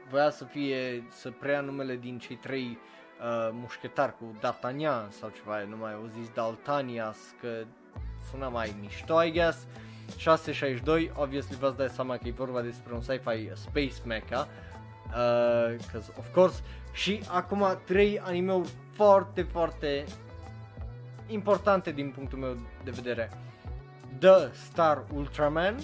[0.09, 2.77] voia să fie, să preia numele din cei trei
[3.25, 7.63] uh, mușchetar cu D'Artagnan sau ceva, nu mai au zis Daltanias, că
[8.31, 9.67] suna mai mișto, I guess.
[10.17, 14.47] 662, obviously vă dați seama că e vorba despre un sci-fi space mecha,
[15.07, 16.61] uh, cause of course,
[16.93, 20.03] și acum trei anime-uri foarte, foarte
[21.27, 23.29] importante din punctul meu de vedere.
[24.19, 25.75] The Star Ultraman,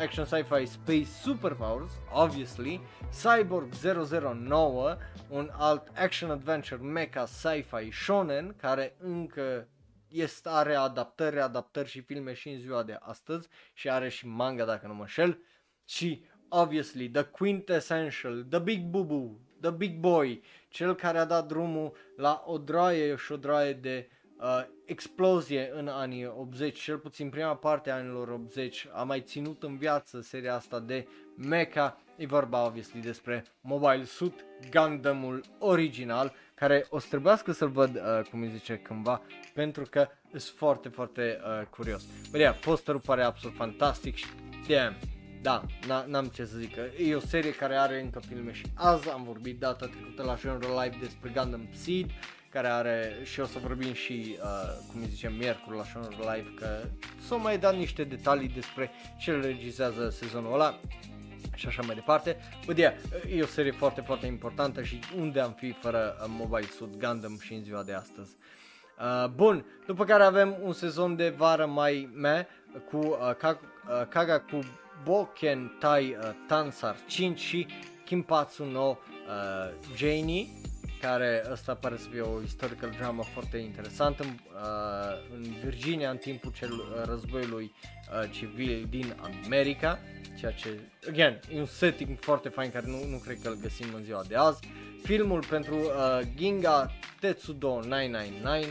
[0.00, 4.96] action sci-fi space superpowers, obviously, Cyborg 009,
[5.28, 9.68] un alt action adventure mecha sci-fi shonen care încă
[10.08, 14.64] este, are adaptări, adaptări și filme și în ziua de astăzi și are și manga
[14.64, 15.42] dacă nu mă șel
[15.84, 21.96] și obviously the quintessential, the big bubu, the big boy, cel care a dat drumul
[22.16, 24.08] la o draie și o draie de
[24.40, 29.62] uh, explozie în anii 80, cel puțin prima parte a anilor 80 a mai ținut
[29.62, 31.06] în viață seria asta de
[31.36, 37.94] mecha, e vorba obviously despre Mobile Suit Gundamul original, care o să trebuiască să-l văd,
[37.94, 39.22] uh, cum îi zice, cândva,
[39.54, 42.04] pentru că sunt foarte, foarte uh, curios.
[42.30, 44.26] Bă, yeah, posterul pare absolut fantastic și
[45.42, 49.10] damn, da, n-am ce să zic, e o serie care are încă filme și azi
[49.10, 52.10] am vorbit data trecută la Genre Live despre Gundam Seed,
[52.50, 54.48] care are și o să vorbim și, uh,
[54.92, 56.66] cum îi zicem, miercuri la Genre Live, că
[57.26, 60.80] s-au mai dat niște detalii despre ce regizează sezonul ăla
[61.54, 62.36] și așa mai departe.
[62.66, 62.94] Bă, yeah,
[63.36, 67.38] e o serie foarte, foarte importantă și unde am fi fără uh, Mobile Suit Gundam
[67.40, 68.36] și în ziua de astăzi.
[68.98, 72.46] Uh, bun, după care avem un sezon de vară mai me
[72.90, 74.58] cu uh, uh, Kaga cu
[75.04, 77.66] Boken Tai uh, Tansar 5 și
[78.04, 78.96] Kimpatsu no uh,
[79.96, 80.46] Janie
[81.00, 86.52] care ăsta pare să fie o historical drama foarte interesantă uh, în Virginia în timpul
[86.52, 89.98] cel uh, războiului uh, civil din America,
[90.38, 93.86] ceea ce, again, e un setting foarte fain care nu, nu cred că îl găsim
[93.94, 94.60] în ziua de azi.
[95.02, 96.90] Filmul pentru uh, Ginga
[97.20, 98.64] Tetsudo 999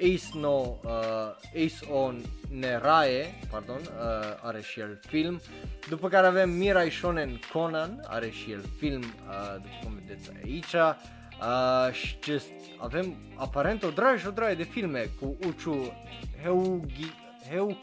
[0.00, 5.40] Ace no, uh, Ace on Nerae, pardon, uh, are și el film.
[5.88, 10.74] După care avem Mirai Shonen Conan, are și el film, uh, după cum vedeți aici.
[11.40, 15.92] Uh, și just, avem aparent o dragă și o dragă de filme cu Uchu
[16.42, 17.12] Heugi,
[17.50, 17.82] Heuk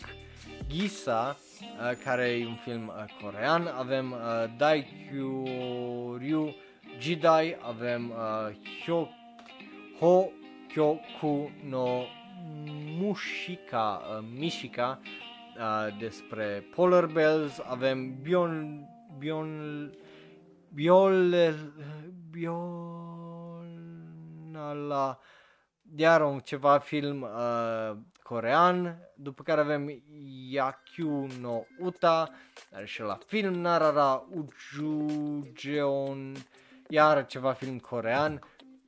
[0.68, 3.68] Gisa, uh, care e un film uh, corean.
[3.78, 4.18] Avem uh,
[4.58, 5.44] Daikyu
[7.00, 9.08] Jidai, avem uh, Hyo,
[10.00, 10.30] Ho
[10.68, 12.06] Kyoku no
[13.00, 15.00] Mushika, uh, Mishika
[15.58, 18.86] uh, despre Polar Bells, avem Bion,
[19.18, 19.92] Bion,
[20.74, 21.34] Biol,
[24.58, 25.20] Bionala,
[25.96, 30.04] iar un ceva film uh, corean, după care avem
[30.50, 32.30] Yakyu no Uta,
[32.72, 36.34] are și la film Narara Ujujeon,
[36.90, 38.42] iar ceva film corean,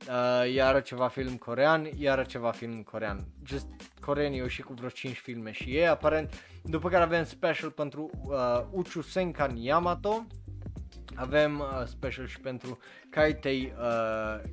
[0.08, 3.24] uh, iară ceva film corean, iară ceva film corean.
[3.44, 3.66] Just
[4.00, 6.32] coreenii au și cu vreo 5 filme și ei aparent.
[6.62, 10.26] După care avem special pentru uh, Uchu Senkan Yamato,
[11.20, 12.78] avem uh, special și pentru
[13.10, 14.50] Kaitei uh,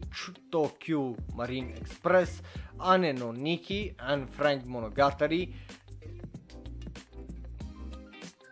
[0.50, 2.42] Tokyo Marine Express,
[2.76, 5.66] Ane no Nikki and Frank Monogatari,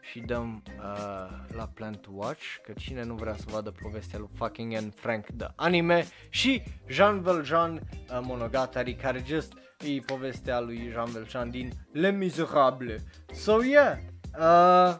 [0.01, 4.29] și dăm uh, la Plan to Watch, că cine nu vrea să vadă povestea lui
[4.33, 10.89] fucking Anne Frank de anime și Jean Valjean uh, Monogatari, care just e povestea lui
[10.91, 13.03] Jean Valjean din Le Miserable.
[13.33, 13.97] So yeah,
[14.39, 14.95] uh,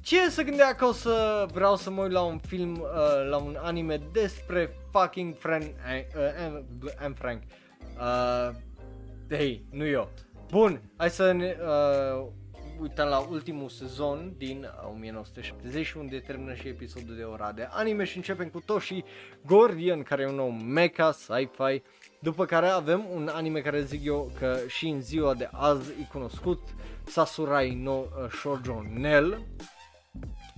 [0.00, 3.36] ce să gândea că o să vreau să mă uit la un film, uh, la
[3.36, 7.42] un anime despre fucking Fran, uh, uh, Anne Frank.
[7.98, 8.56] Uh,
[9.28, 10.08] hey, nu eu.
[10.50, 12.26] Bun, hai să ne, uh,
[12.80, 18.04] uităm la ultimul sezon din 1970 uh, unde termină și episodul de ora de anime
[18.04, 19.04] și începem cu Toshi
[19.46, 21.82] Gordian care e un nou mecha sci-fi
[22.20, 26.06] după care avem un anime care zic eu că și în ziua de azi e
[26.12, 26.60] cunoscut
[27.04, 29.46] Sasurai no uh, Shoujo Nel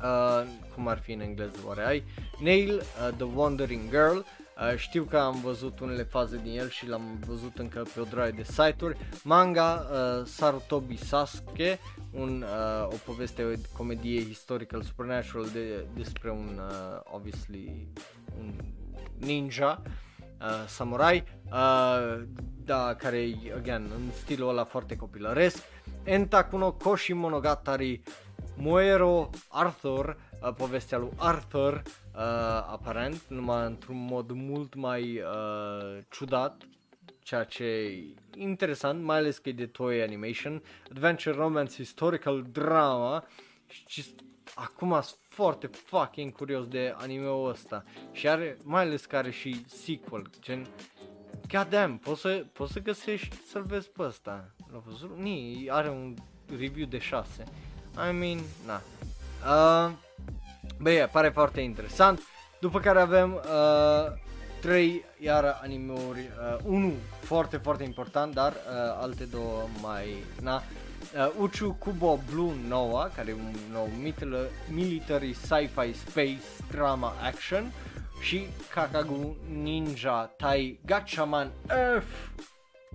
[0.02, 0.42] uh,
[0.74, 2.04] cum ar fi în engleză oare ai
[2.40, 4.18] Nail uh, The Wandering Girl
[4.58, 8.04] Uh, știu că am văzut unele faze din el și l-am văzut încă pe o
[8.04, 8.96] droaie de site-uri.
[9.24, 11.78] Manga uh, Sarutobi Sasuke,
[12.10, 17.86] un, uh, o poveste, o comedie historical supernatural de, despre un, uh, obviously,
[18.38, 18.54] un
[19.16, 19.82] ninja,
[20.40, 22.22] uh, samurai, uh,
[22.64, 25.62] da, care again, în stilul ăla foarte copilăresc.
[26.02, 28.00] Entakuno Koshi Monogatari
[28.60, 32.20] Moero Arthur, uh, povestea lui Arthur, uh,
[32.70, 36.62] aparent, numai într-un mod mult mai uh, ciudat,
[37.22, 38.04] ceea ce e
[38.36, 43.24] interesant, mai ales că e de toy animation, adventure romance, historical drama
[43.66, 44.04] și
[44.54, 49.64] acum sunt foarte fucking curios de anime-ul ăsta și are, mai ales că are și
[49.66, 50.66] sequel, gen
[51.48, 54.50] God damn, poți să, poți să găsești să-l vezi pe ăsta.
[54.72, 55.16] L-a văzut?
[55.16, 56.14] Ni, are un
[56.58, 57.44] review de 6.
[58.08, 58.80] I mean, na.
[59.46, 59.92] Uh,
[60.80, 62.20] băi, pare foarte interesant.
[62.60, 64.12] După care avem uh,
[64.60, 68.58] 3 iar animeuri, uh, unul foarte foarte important, dar uh,
[69.00, 70.62] alte două mai, na.
[71.14, 73.90] uh, Uchu Kubo Blue Noah, care e un nou
[74.68, 77.72] military sci-fi space drama action
[78.20, 81.50] și Kakagu Ninja Tai Gatchaman
[82.00, 82.04] F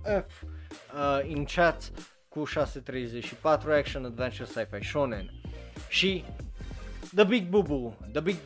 [0.02, 1.90] F uh, in chat
[2.34, 5.30] cu 634 action adventure sci-fi shonen
[5.88, 6.24] și
[7.14, 8.36] The Big Bubu, The Big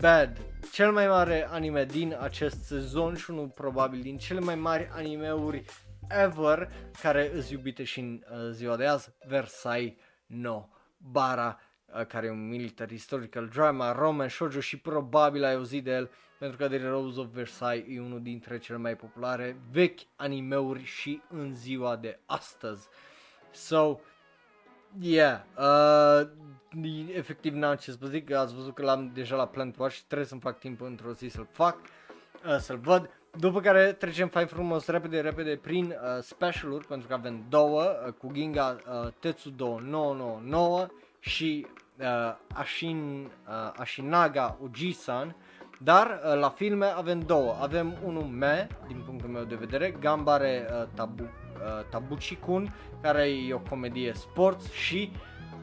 [0.00, 0.40] Bad,
[0.72, 5.64] cel mai mare anime din acest sezon și unul probabil din cele mai mari animeuri
[6.08, 6.70] ever
[7.00, 9.94] care îți iubite și în uh, ziua de azi, Versailles
[10.26, 15.84] No Bara, uh, care e un military historical drama, roman, shoujo și probabil ai auzit
[15.84, 20.00] de el pentru că The Rose of Versailles e unul dintre cele mai populare vechi
[20.16, 22.88] animeuri și în ziua de astăzi.
[23.52, 23.98] So,
[25.00, 26.28] yeah, uh,
[27.14, 30.04] efectiv n-am ce să vă zic, ați văzut că l-am deja la Plant Watch și
[30.04, 31.76] trebuie să-mi fac timp într-o zi să-l fac,
[32.46, 33.10] uh, să-l văd.
[33.38, 38.12] După care trecem fain frumos repede, repede prin uh, specialuri, pentru că avem două, uh,
[38.12, 40.86] cu Ginga uh, Tetsudo 999
[41.18, 41.66] și
[42.00, 42.06] uh,
[42.54, 45.36] Ashin, uh, Ashinaga Ujisan,
[45.78, 50.68] dar uh, la filme avem două, avem unul me, din punctul meu de vedere, Gambare
[50.70, 51.28] uh, Tabu, uh,
[51.90, 55.12] Tabuchi-kun, care e o comedie sports și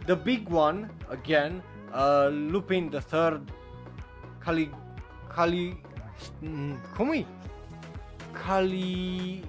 [0.05, 1.63] The Big One, again,
[1.93, 3.53] uh, Lupin the Third,
[4.37, 4.69] Kali,
[5.33, 5.81] Kali,
[6.39, 7.25] mm, cum e?
[8.45, 9.43] Cali...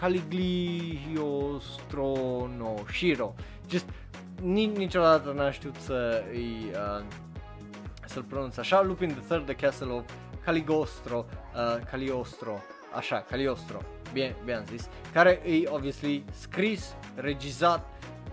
[0.00, 3.34] Caligliostrono Shiro.
[3.68, 3.88] Just
[4.42, 7.04] nici, niciodată n-am știut să îi, uh,
[8.06, 8.82] să-l pronunț așa.
[8.82, 10.04] Lupin the Third, The Castle of
[10.44, 11.24] Caligostro,
[11.54, 12.58] uh, Caliostro,
[12.96, 13.78] așa, Caliostro,
[14.12, 17.86] bine, bine am zis, care e obviously scris, regizat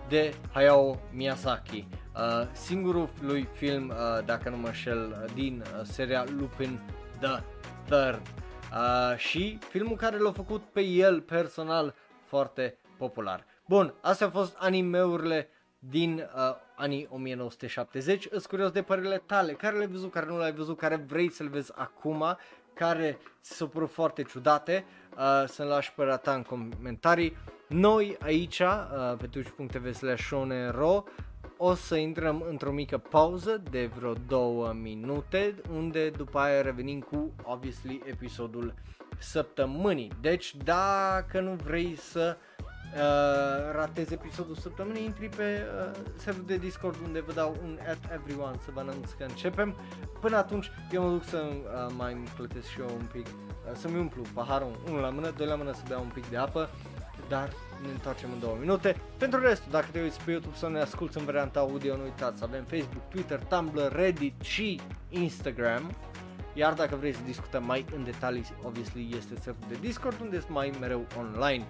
[0.08, 1.88] de Hayao Miyazaki.
[2.16, 6.80] Uh, singurul lui film, uh, dacă nu mă șel, din uh, seria Lupin
[7.20, 7.42] the
[7.84, 8.20] Third.
[8.72, 11.94] Uh, și filmul care l-a făcut pe el personal
[12.24, 13.44] foarte popular.
[13.66, 15.48] Bun, astea au fost animeurile
[15.78, 18.26] din uh, anii 1970.
[18.30, 21.42] Îți curios de părerile tale, care le-ai văzut, care nu le-ai văzut, care vrei să
[21.42, 22.36] le vezi acum,
[22.74, 25.05] care ți s-au părut foarte ciudate, uh,
[25.46, 27.36] să-mi lași părerea ta în comentarii.
[27.68, 30.30] Noi aici, uh, pe twitch.tv slash
[31.56, 37.34] o să intrăm într-o mică pauză de vreo două minute, unde după aia revenim cu,
[37.42, 38.74] obviously, episodul
[39.18, 40.12] săptămânii.
[40.20, 42.36] Deci, dacă nu vrei să
[42.94, 47.98] uh, ratezi episodul săptămânii, intri pe uh, serverul de Discord unde vă dau un at
[48.12, 49.74] everyone să vă anunț că începem.
[50.20, 53.98] Până atunci, eu mă duc să uh, mai plătesc și eu un pic, uh, să-mi
[53.98, 56.70] umplu paharul, unul la mână, doi la mână să beau un pic de apă,
[57.28, 57.48] dar
[57.82, 58.96] ne întoarcem în două minute.
[59.18, 62.42] Pentru restul, dacă te uiți pe YouTube sau ne asculti în varianta audio, nu uitați,
[62.42, 65.90] avem Facebook, Twitter, Tumblr, Reddit și Instagram.
[66.54, 70.52] Iar dacă vrei să discutăm mai în detalii, obviously este serverul de Discord unde sunt
[70.52, 71.66] mai mereu online.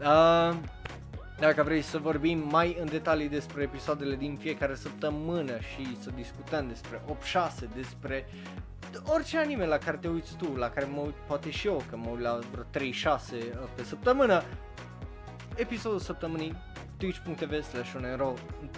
[0.00, 0.56] Uh,
[1.38, 6.68] dacă vrei să vorbim mai în detalii despre episoadele din fiecare săptămână și să discutăm
[6.68, 8.26] despre 8-6, despre
[9.04, 11.96] orice anime la care te uiți tu, la care mă uit poate și eu, că
[11.96, 12.92] mă uit la vreo 3-6
[13.74, 14.42] pe săptămână,
[15.54, 16.56] episodul săptămânii
[16.96, 17.92] twitch.tv slash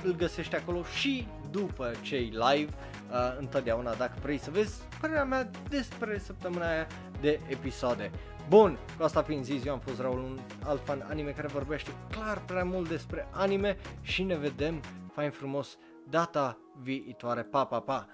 [0.03, 2.73] îl găsești acolo și după cei live
[3.11, 6.87] uh, întotdeauna dacă vrei să vezi părerea mea despre săptămâna aia
[7.21, 8.11] de episoade.
[8.49, 11.91] Bun, cu asta fiind zis, eu am fost Raul, un alt fan anime care vorbește
[12.11, 17.43] clar prea mult despre anime și ne vedem fain frumos data viitoare.
[17.43, 18.09] Pa, pa, pa!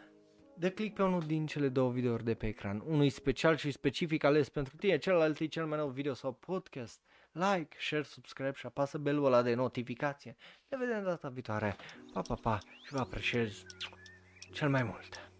[0.54, 4.24] Dă click pe unul din cele două videouri de pe ecran, unul special și specific
[4.24, 7.00] ales pentru tine, celălalt e cel mai nou video sau podcast
[7.32, 10.36] like, share, subscribe și apasă belul ăla de notificație.
[10.68, 11.76] Ne vedem data viitoare.
[12.12, 13.62] Pa, pa, pa și vă apreciez
[14.52, 15.30] cel mai mult.